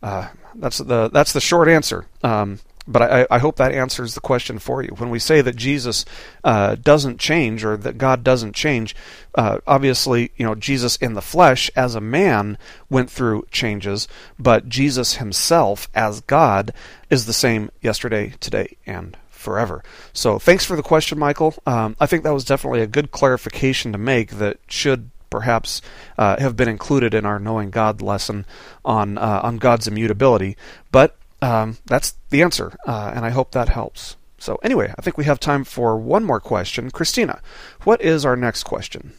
Uh, 0.01 0.29
that's 0.55 0.79
the 0.79 1.09
that's 1.09 1.33
the 1.33 1.41
short 1.41 1.67
answer. 1.67 2.05
Um, 2.23 2.59
but 2.91 3.01
I, 3.01 3.27
I, 3.29 3.39
hope 3.39 3.55
that 3.57 3.71
answers 3.71 4.13
the 4.13 4.21
question 4.21 4.59
for 4.59 4.81
you. 4.81 4.89
When 4.89 5.09
we 5.09 5.19
say 5.19 5.41
that 5.41 5.55
Jesus 5.55 6.05
uh, 6.43 6.75
doesn't 6.75 7.19
change 7.19 7.63
or 7.63 7.77
that 7.77 7.97
God 7.97 8.23
doesn't 8.23 8.53
change, 8.53 8.95
uh, 9.35 9.59
obviously, 9.65 10.31
you 10.35 10.45
know, 10.45 10.55
Jesus 10.55 10.95
in 10.97 11.13
the 11.13 11.21
flesh 11.21 11.69
as 11.75 11.95
a 11.95 12.01
man 12.01 12.57
went 12.89 13.09
through 13.09 13.47
changes, 13.51 14.07
but 14.37 14.69
Jesus 14.69 15.15
himself 15.15 15.89
as 15.95 16.21
God 16.21 16.73
is 17.09 17.25
the 17.25 17.33
same 17.33 17.71
yesterday, 17.81 18.33
today, 18.39 18.77
and 18.85 19.17
forever. 19.29 19.83
So 20.13 20.39
thanks 20.39 20.65
for 20.65 20.75
the 20.75 20.83
question, 20.83 21.17
Michael. 21.17 21.55
Um, 21.65 21.95
I 21.99 22.05
think 22.05 22.23
that 22.23 22.33
was 22.33 22.45
definitely 22.45 22.81
a 22.81 22.87
good 22.87 23.11
clarification 23.11 23.91
to 23.91 23.97
make 23.97 24.31
that 24.31 24.57
should 24.67 25.09
perhaps 25.29 25.81
uh, 26.17 26.39
have 26.39 26.55
been 26.55 26.67
included 26.67 27.15
in 27.15 27.25
our 27.25 27.39
knowing 27.39 27.71
God 27.71 28.01
lesson 28.01 28.45
on 28.85 29.17
uh, 29.17 29.41
on 29.43 29.57
God's 29.57 29.87
immutability. 29.87 30.55
But 30.91 31.15
um, 31.41 31.77
that's 31.85 32.15
the 32.29 32.41
answer, 32.41 32.77
uh, 32.87 33.11
and 33.15 33.25
I 33.25 33.29
hope 33.29 33.51
that 33.51 33.69
helps. 33.69 34.15
So 34.37 34.55
anyway, 34.63 34.93
I 34.97 35.01
think 35.01 35.17
we 35.17 35.25
have 35.25 35.39
time 35.39 35.63
for 35.63 35.97
one 35.97 36.23
more 36.23 36.39
question. 36.39 36.89
Christina, 36.89 37.41
what 37.83 38.01
is 38.01 38.25
our 38.25 38.35
next 38.35 38.63
question? 38.63 39.13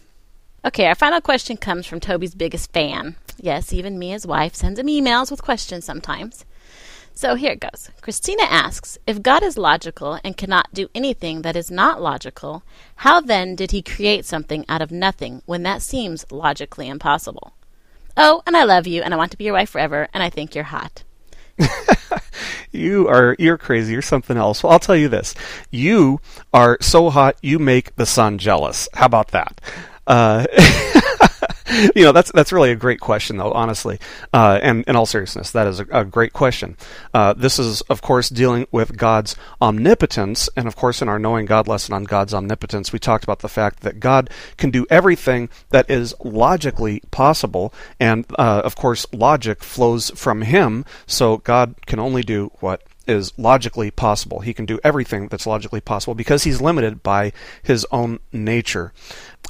Okay, 0.64 0.86
our 0.86 0.94
final 0.94 1.20
question 1.20 1.56
comes 1.56 1.86
from 1.86 2.00
Toby's 2.00 2.34
biggest 2.34 2.72
fan. 2.72 3.16
Yes, 3.40 3.72
even 3.72 3.98
me, 3.98 4.10
his 4.10 4.26
wife, 4.26 4.54
sends 4.54 4.78
him 4.78 4.86
emails 4.86 5.30
with 5.30 5.42
questions 5.42 5.84
sometimes. 5.84 6.44
So 7.14 7.34
here 7.34 7.52
it 7.52 7.60
goes. 7.60 7.90
Christina 8.00 8.44
asks 8.44 8.98
If 9.06 9.22
God 9.22 9.42
is 9.42 9.58
logical 9.58 10.18
and 10.24 10.36
cannot 10.36 10.72
do 10.72 10.88
anything 10.94 11.42
that 11.42 11.56
is 11.56 11.70
not 11.70 12.00
logical, 12.00 12.62
how 12.96 13.20
then 13.20 13.54
did 13.54 13.70
he 13.72 13.82
create 13.82 14.24
something 14.24 14.64
out 14.68 14.82
of 14.82 14.90
nothing 14.90 15.42
when 15.44 15.62
that 15.64 15.82
seems 15.82 16.24
logically 16.30 16.88
impossible? 16.88 17.52
Oh, 18.16 18.42
and 18.46 18.56
I 18.56 18.64
love 18.64 18.86
you, 18.86 19.02
and 19.02 19.12
I 19.12 19.16
want 19.16 19.30
to 19.32 19.38
be 19.38 19.44
your 19.44 19.54
wife 19.54 19.70
forever, 19.70 20.08
and 20.12 20.22
I 20.22 20.30
think 20.30 20.54
you're 20.54 20.64
hot. 20.64 21.02
you 22.72 23.08
are 23.08 23.36
you're 23.38 23.58
crazy. 23.58 23.92
You're 23.92 24.02
something 24.02 24.36
else. 24.36 24.62
Well, 24.62 24.72
I'll 24.72 24.78
tell 24.78 24.96
you 24.96 25.08
this: 25.08 25.34
you 25.70 26.20
are 26.52 26.78
so 26.80 27.10
hot, 27.10 27.36
you 27.42 27.58
make 27.58 27.94
the 27.96 28.06
sun 28.06 28.38
jealous. 28.38 28.88
How 28.94 29.06
about 29.06 29.28
that? 29.28 29.60
Uh, 30.06 30.46
you 31.96 32.04
know, 32.04 32.12
that's 32.12 32.30
that's 32.32 32.52
really 32.52 32.70
a 32.70 32.76
great 32.76 33.00
question, 33.00 33.36
though. 33.36 33.52
Honestly, 33.52 33.98
uh, 34.32 34.58
and 34.62 34.84
in 34.86 34.96
all 34.96 35.06
seriousness, 35.06 35.50
that 35.52 35.66
is 35.66 35.80
a, 35.80 35.86
a 35.90 36.04
great 36.04 36.32
question. 36.32 36.76
Uh, 37.14 37.32
this 37.32 37.58
is, 37.58 37.80
of 37.82 38.02
course, 38.02 38.28
dealing 38.28 38.66
with 38.70 38.96
God's 38.96 39.36
omnipotence, 39.60 40.48
and 40.56 40.66
of 40.66 40.76
course, 40.76 41.02
in 41.02 41.08
our 41.08 41.18
knowing 41.18 41.46
God 41.46 41.68
lesson 41.68 41.94
on 41.94 42.04
God's 42.04 42.34
omnipotence, 42.34 42.92
we 42.92 42.98
talked 42.98 43.24
about 43.24 43.40
the 43.40 43.48
fact 43.48 43.80
that 43.80 44.00
God 44.00 44.30
can 44.56 44.70
do 44.70 44.86
everything 44.90 45.48
that 45.70 45.90
is 45.90 46.14
logically 46.22 47.00
possible, 47.10 47.72
and 47.98 48.24
uh, 48.38 48.62
of 48.64 48.76
course, 48.76 49.06
logic 49.12 49.62
flows 49.62 50.10
from 50.10 50.42
Him. 50.42 50.84
So 51.06 51.38
God 51.38 51.74
can 51.86 51.98
only 51.98 52.22
do 52.22 52.50
what 52.60 52.82
is 53.06 53.32
logically 53.38 53.90
possible. 53.90 54.40
He 54.40 54.54
can 54.54 54.66
do 54.66 54.78
everything 54.84 55.28
that's 55.28 55.46
logically 55.46 55.80
possible 55.80 56.14
because 56.14 56.44
he's 56.44 56.60
limited 56.60 57.02
by 57.02 57.32
his 57.62 57.86
own 57.90 58.20
nature. 58.32 58.92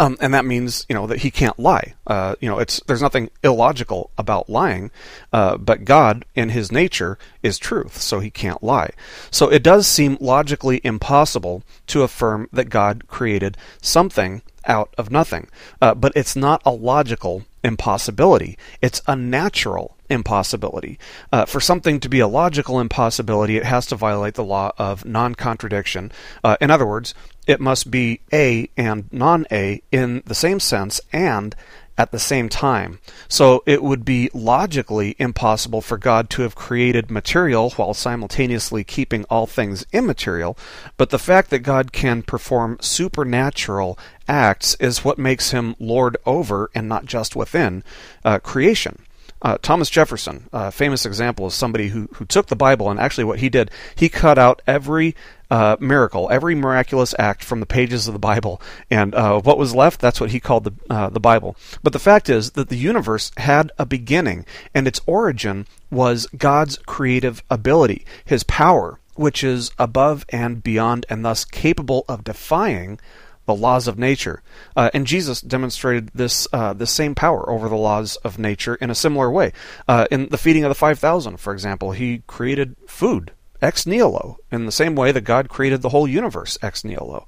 Um, 0.00 0.16
and 0.20 0.32
that 0.34 0.44
means, 0.44 0.86
you 0.88 0.94
know, 0.94 1.06
that 1.06 1.20
he 1.20 1.30
can't 1.30 1.58
lie. 1.58 1.91
Uh, 2.06 2.34
you 2.40 2.48
know, 2.48 2.58
it's 2.58 2.80
there's 2.86 3.02
nothing 3.02 3.30
illogical 3.42 4.10
about 4.18 4.50
lying, 4.50 4.90
uh, 5.32 5.56
but 5.56 5.84
God, 5.84 6.24
in 6.34 6.50
His 6.50 6.72
nature, 6.72 7.18
is 7.42 7.58
truth, 7.58 8.00
so 8.00 8.20
He 8.20 8.30
can't 8.30 8.62
lie. 8.62 8.90
So 9.30 9.48
it 9.48 9.62
does 9.62 9.86
seem 9.86 10.18
logically 10.20 10.80
impossible 10.84 11.62
to 11.88 12.02
affirm 12.02 12.48
that 12.52 12.70
God 12.70 13.06
created 13.08 13.56
something 13.80 14.42
out 14.64 14.94
of 14.98 15.10
nothing, 15.10 15.48
uh, 15.80 15.94
but 15.94 16.12
it's 16.14 16.36
not 16.36 16.62
a 16.64 16.70
logical 16.70 17.44
impossibility. 17.64 18.58
It's 18.80 19.02
a 19.06 19.16
natural 19.16 19.96
impossibility. 20.08 20.98
Uh, 21.32 21.46
for 21.46 21.60
something 21.60 21.98
to 22.00 22.08
be 22.08 22.20
a 22.20 22.28
logical 22.28 22.80
impossibility, 22.80 23.56
it 23.56 23.64
has 23.64 23.86
to 23.86 23.96
violate 23.96 24.34
the 24.34 24.44
law 24.44 24.72
of 24.78 25.04
non 25.04 25.34
contradiction. 25.34 26.12
Uh, 26.44 26.56
in 26.60 26.70
other 26.70 26.86
words, 26.86 27.14
it 27.46 27.60
must 27.60 27.90
be 27.90 28.20
A 28.32 28.68
and 28.76 29.10
non 29.12 29.46
A 29.50 29.82
in 29.90 30.22
the 30.26 30.34
same 30.34 30.60
sense 30.60 31.00
and 31.12 31.56
at 32.02 32.10
the 32.10 32.18
same 32.18 32.48
time. 32.48 32.98
So 33.28 33.62
it 33.64 33.80
would 33.80 34.04
be 34.04 34.28
logically 34.34 35.14
impossible 35.20 35.80
for 35.80 35.96
God 35.96 36.28
to 36.30 36.42
have 36.42 36.56
created 36.56 37.12
material 37.12 37.70
while 37.70 37.94
simultaneously 37.94 38.82
keeping 38.82 39.24
all 39.30 39.46
things 39.46 39.86
immaterial, 39.92 40.58
but 40.96 41.10
the 41.10 41.18
fact 41.18 41.50
that 41.50 41.60
God 41.60 41.92
can 41.92 42.22
perform 42.22 42.78
supernatural 42.80 43.96
acts 44.26 44.74
is 44.80 45.04
what 45.04 45.16
makes 45.16 45.52
him 45.52 45.76
Lord 45.78 46.16
over 46.26 46.70
and 46.74 46.88
not 46.88 47.06
just 47.06 47.36
within 47.36 47.84
uh, 48.24 48.40
creation. 48.40 49.04
Uh, 49.40 49.58
Thomas 49.60 49.90
Jefferson, 49.90 50.48
a 50.52 50.70
famous 50.70 51.04
example, 51.06 51.46
is 51.46 51.54
somebody 51.54 51.88
who, 51.88 52.08
who 52.14 52.24
took 52.24 52.46
the 52.46 52.56
Bible 52.56 52.90
and 52.90 52.98
actually 52.98 53.24
what 53.24 53.40
he 53.40 53.48
did, 53.48 53.70
he 53.94 54.08
cut 54.08 54.38
out 54.38 54.62
every 54.66 55.14
uh, 55.52 55.76
miracle, 55.78 56.30
every 56.30 56.54
miraculous 56.54 57.14
act 57.18 57.44
from 57.44 57.60
the 57.60 57.66
pages 57.66 58.08
of 58.08 58.14
the 58.14 58.18
Bible, 58.18 58.58
and 58.90 59.14
uh, 59.14 59.38
what 59.38 59.58
was 59.58 59.74
left, 59.74 60.00
that's 60.00 60.18
what 60.18 60.30
he 60.30 60.40
called 60.40 60.64
the 60.64 60.72
uh, 60.88 61.10
the 61.10 61.20
Bible. 61.20 61.56
But 61.82 61.92
the 61.92 61.98
fact 61.98 62.30
is 62.30 62.52
that 62.52 62.70
the 62.70 62.76
universe 62.76 63.30
had 63.36 63.70
a 63.78 63.84
beginning, 63.84 64.46
and 64.74 64.88
its 64.88 65.02
origin 65.06 65.66
was 65.90 66.26
God's 66.38 66.78
creative 66.86 67.42
ability, 67.50 68.06
His 68.24 68.44
power, 68.44 68.98
which 69.14 69.44
is 69.44 69.70
above 69.78 70.24
and 70.30 70.62
beyond, 70.62 71.04
and 71.10 71.22
thus 71.22 71.44
capable 71.44 72.06
of 72.08 72.24
defying 72.24 72.98
the 73.44 73.54
laws 73.54 73.86
of 73.86 73.98
nature. 73.98 74.42
Uh, 74.74 74.88
and 74.94 75.06
Jesus 75.06 75.42
demonstrated 75.42 76.12
this 76.14 76.48
uh, 76.54 76.72
this 76.72 76.90
same 76.90 77.14
power 77.14 77.46
over 77.50 77.68
the 77.68 77.76
laws 77.76 78.16
of 78.24 78.38
nature 78.38 78.76
in 78.76 78.88
a 78.88 78.94
similar 78.94 79.30
way. 79.30 79.52
Uh, 79.86 80.06
in 80.10 80.30
the 80.30 80.38
feeding 80.38 80.64
of 80.64 80.70
the 80.70 80.74
five 80.74 80.98
thousand, 80.98 81.40
for 81.40 81.52
example, 81.52 81.92
he 81.92 82.22
created 82.26 82.74
food 82.86 83.32
ex 83.62 83.86
nihilo 83.86 84.36
in 84.50 84.66
the 84.66 84.72
same 84.72 84.94
way 84.94 85.12
that 85.12 85.22
God 85.22 85.48
created 85.48 85.80
the 85.80 85.88
whole 85.90 86.08
universe 86.08 86.58
ex 86.60 86.84
nihilo. 86.84 87.26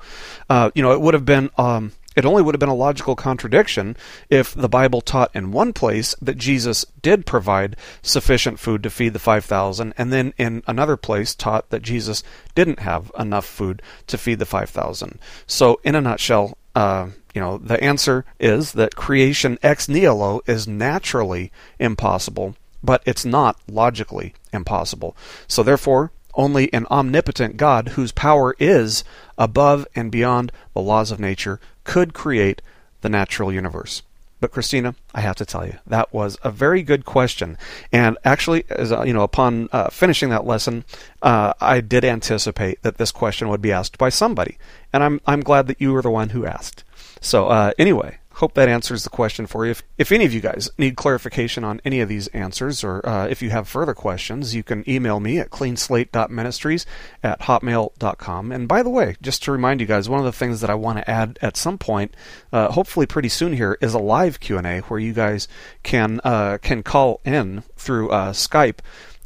Uh, 0.50 0.70
you 0.74 0.82
know, 0.82 0.92
it 0.92 1.00
would 1.00 1.14
have 1.14 1.24
been. 1.24 1.50
Um, 1.56 1.92
it 2.16 2.24
only 2.24 2.42
would 2.42 2.54
have 2.54 2.60
been 2.60 2.68
a 2.68 2.74
logical 2.74 3.16
contradiction 3.16 3.96
if 4.30 4.54
the 4.54 4.68
Bible 4.68 5.00
taught 5.00 5.34
in 5.34 5.50
one 5.50 5.72
place 5.72 6.14
that 6.22 6.38
Jesus 6.38 6.86
did 7.02 7.26
provide 7.26 7.76
sufficient 8.02 8.60
food 8.60 8.82
to 8.84 8.90
feed 8.90 9.12
the 9.12 9.18
5,000, 9.18 9.94
and 9.98 10.12
then 10.12 10.32
in 10.38 10.62
another 10.66 10.96
place 10.96 11.34
taught 11.34 11.70
that 11.70 11.82
Jesus 11.82 12.22
didn't 12.54 12.78
have 12.78 13.10
enough 13.18 13.44
food 13.44 13.82
to 14.06 14.16
feed 14.16 14.38
the 14.38 14.46
5,000. 14.46 15.18
So, 15.46 15.80
in 15.82 15.96
a 15.96 16.00
nutshell, 16.00 16.56
uh, 16.74 17.08
you 17.34 17.40
know, 17.40 17.58
the 17.58 17.82
answer 17.82 18.24
is 18.38 18.72
that 18.72 18.94
creation 18.94 19.58
ex 19.62 19.88
nihilo 19.88 20.40
is 20.46 20.68
naturally 20.68 21.50
impossible, 21.80 22.54
but 22.82 23.02
it's 23.04 23.24
not 23.24 23.58
logically 23.68 24.34
impossible. 24.52 25.16
So, 25.48 25.64
therefore, 25.64 26.12
only 26.36 26.72
an 26.72 26.86
omnipotent 26.90 27.56
God, 27.56 27.88
whose 27.90 28.12
power 28.12 28.54
is 28.58 29.04
above 29.38 29.86
and 29.94 30.10
beyond 30.10 30.52
the 30.72 30.80
laws 30.80 31.10
of 31.10 31.20
nature, 31.20 31.60
could 31.84 32.14
create 32.14 32.62
the 33.00 33.08
natural 33.08 33.52
universe. 33.52 34.02
But 34.40 34.50
Christina, 34.50 34.94
I 35.14 35.22
have 35.22 35.36
to 35.36 35.46
tell 35.46 35.64
you, 35.64 35.78
that 35.86 36.12
was 36.12 36.36
a 36.44 36.50
very 36.50 36.82
good 36.82 37.06
question. 37.06 37.56
And 37.90 38.18
actually, 38.24 38.64
as 38.68 38.92
uh, 38.92 39.02
you 39.02 39.14
know, 39.14 39.22
upon 39.22 39.70
uh, 39.72 39.88
finishing 39.88 40.28
that 40.30 40.46
lesson, 40.46 40.84
uh, 41.22 41.54
I 41.60 41.80
did 41.80 42.04
anticipate 42.04 42.82
that 42.82 42.98
this 42.98 43.10
question 43.10 43.48
would 43.48 43.62
be 43.62 43.72
asked 43.72 43.96
by 43.96 44.10
somebody, 44.10 44.58
and 44.92 45.02
I'm 45.02 45.20
I'm 45.26 45.40
glad 45.40 45.66
that 45.68 45.80
you 45.80 45.92
were 45.92 46.02
the 46.02 46.10
one 46.10 46.30
who 46.30 46.44
asked. 46.44 46.84
So 47.22 47.46
uh, 47.46 47.72
anyway, 47.78 48.18
hope 48.34 48.54
that 48.54 48.68
answers 48.68 49.04
the 49.04 49.10
question 49.10 49.46
for 49.46 49.64
you. 49.64 49.72
If, 49.72 49.82
if 49.98 50.12
any 50.12 50.24
of 50.24 50.32
you 50.32 50.40
guys 50.40 50.70
need 50.78 50.96
clarification 50.96 51.64
on 51.64 51.80
any 51.84 52.00
of 52.00 52.08
these 52.08 52.28
answers, 52.28 52.82
or 52.82 53.06
uh, 53.06 53.26
if 53.26 53.42
you 53.42 53.50
have 53.50 53.68
further 53.68 53.94
questions, 53.94 54.54
you 54.54 54.62
can 54.62 54.88
email 54.88 55.20
me 55.20 55.38
at 55.38 55.50
cleanslate.ministries 55.50 56.86
at 57.22 57.40
hotmail.com. 57.42 58.52
And 58.52 58.68
by 58.68 58.82
the 58.82 58.90
way, 58.90 59.16
just 59.22 59.42
to 59.44 59.52
remind 59.52 59.80
you 59.80 59.86
guys, 59.86 60.08
one 60.08 60.20
of 60.20 60.26
the 60.26 60.32
things 60.32 60.60
that 60.60 60.70
I 60.70 60.74
want 60.74 60.98
to 60.98 61.10
add 61.10 61.38
at 61.42 61.56
some 61.56 61.78
point, 61.78 62.14
uh, 62.52 62.70
hopefully 62.72 63.06
pretty 63.06 63.28
soon 63.28 63.52
here, 63.52 63.78
is 63.80 63.94
a 63.94 63.98
live 63.98 64.40
Q&A 64.40 64.80
where 64.80 65.00
you 65.00 65.12
guys 65.12 65.48
can 65.82 66.20
uh, 66.24 66.58
can 66.60 66.82
call 66.82 67.20
in 67.24 67.62
through 67.76 68.10
uh, 68.10 68.32
Skype 68.32 68.78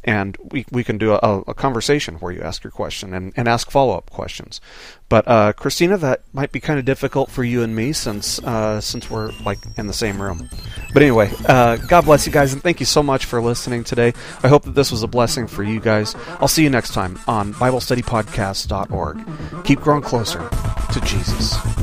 and 0.03 0.37
we, 0.51 0.65
we 0.71 0.83
can 0.83 0.97
do 0.97 1.13
a, 1.13 1.43
a 1.47 1.53
conversation 1.53 2.15
where 2.15 2.31
you 2.31 2.41
ask 2.41 2.63
your 2.63 2.71
question 2.71 3.13
and, 3.13 3.33
and 3.35 3.47
ask 3.47 3.69
follow 3.69 3.97
up 3.97 4.09
questions. 4.09 4.59
But 5.09 5.27
uh, 5.27 5.53
Christina, 5.53 5.97
that 5.97 6.21
might 6.33 6.51
be 6.51 6.59
kind 6.59 6.79
of 6.79 6.85
difficult 6.85 7.31
for 7.31 7.43
you 7.43 7.63
and 7.63 7.75
me 7.75 7.93
since 7.93 8.39
uh, 8.43 8.79
since 8.79 9.09
we're 9.09 9.31
like 9.43 9.57
in 9.77 9.87
the 9.87 9.93
same 9.93 10.21
room. 10.21 10.49
But 10.93 11.01
anyway, 11.01 11.31
uh, 11.47 11.77
God 11.77 12.05
bless 12.05 12.27
you 12.27 12.31
guys 12.31 12.53
and 12.53 12.61
thank 12.61 12.79
you 12.79 12.85
so 12.85 13.01
much 13.01 13.25
for 13.25 13.41
listening 13.41 13.83
today. 13.83 14.13
I 14.43 14.47
hope 14.47 14.63
that 14.63 14.75
this 14.75 14.91
was 14.91 15.03
a 15.03 15.07
blessing 15.07 15.47
for 15.47 15.63
you 15.63 15.79
guys. 15.79 16.15
I'll 16.39 16.47
see 16.47 16.63
you 16.63 16.69
next 16.69 16.93
time 16.93 17.19
on 17.27 17.53
BibleStudyPodcast.org. 17.55 19.65
Keep 19.65 19.81
growing 19.81 20.03
closer 20.03 20.47
to 20.93 21.01
Jesus. 21.01 21.78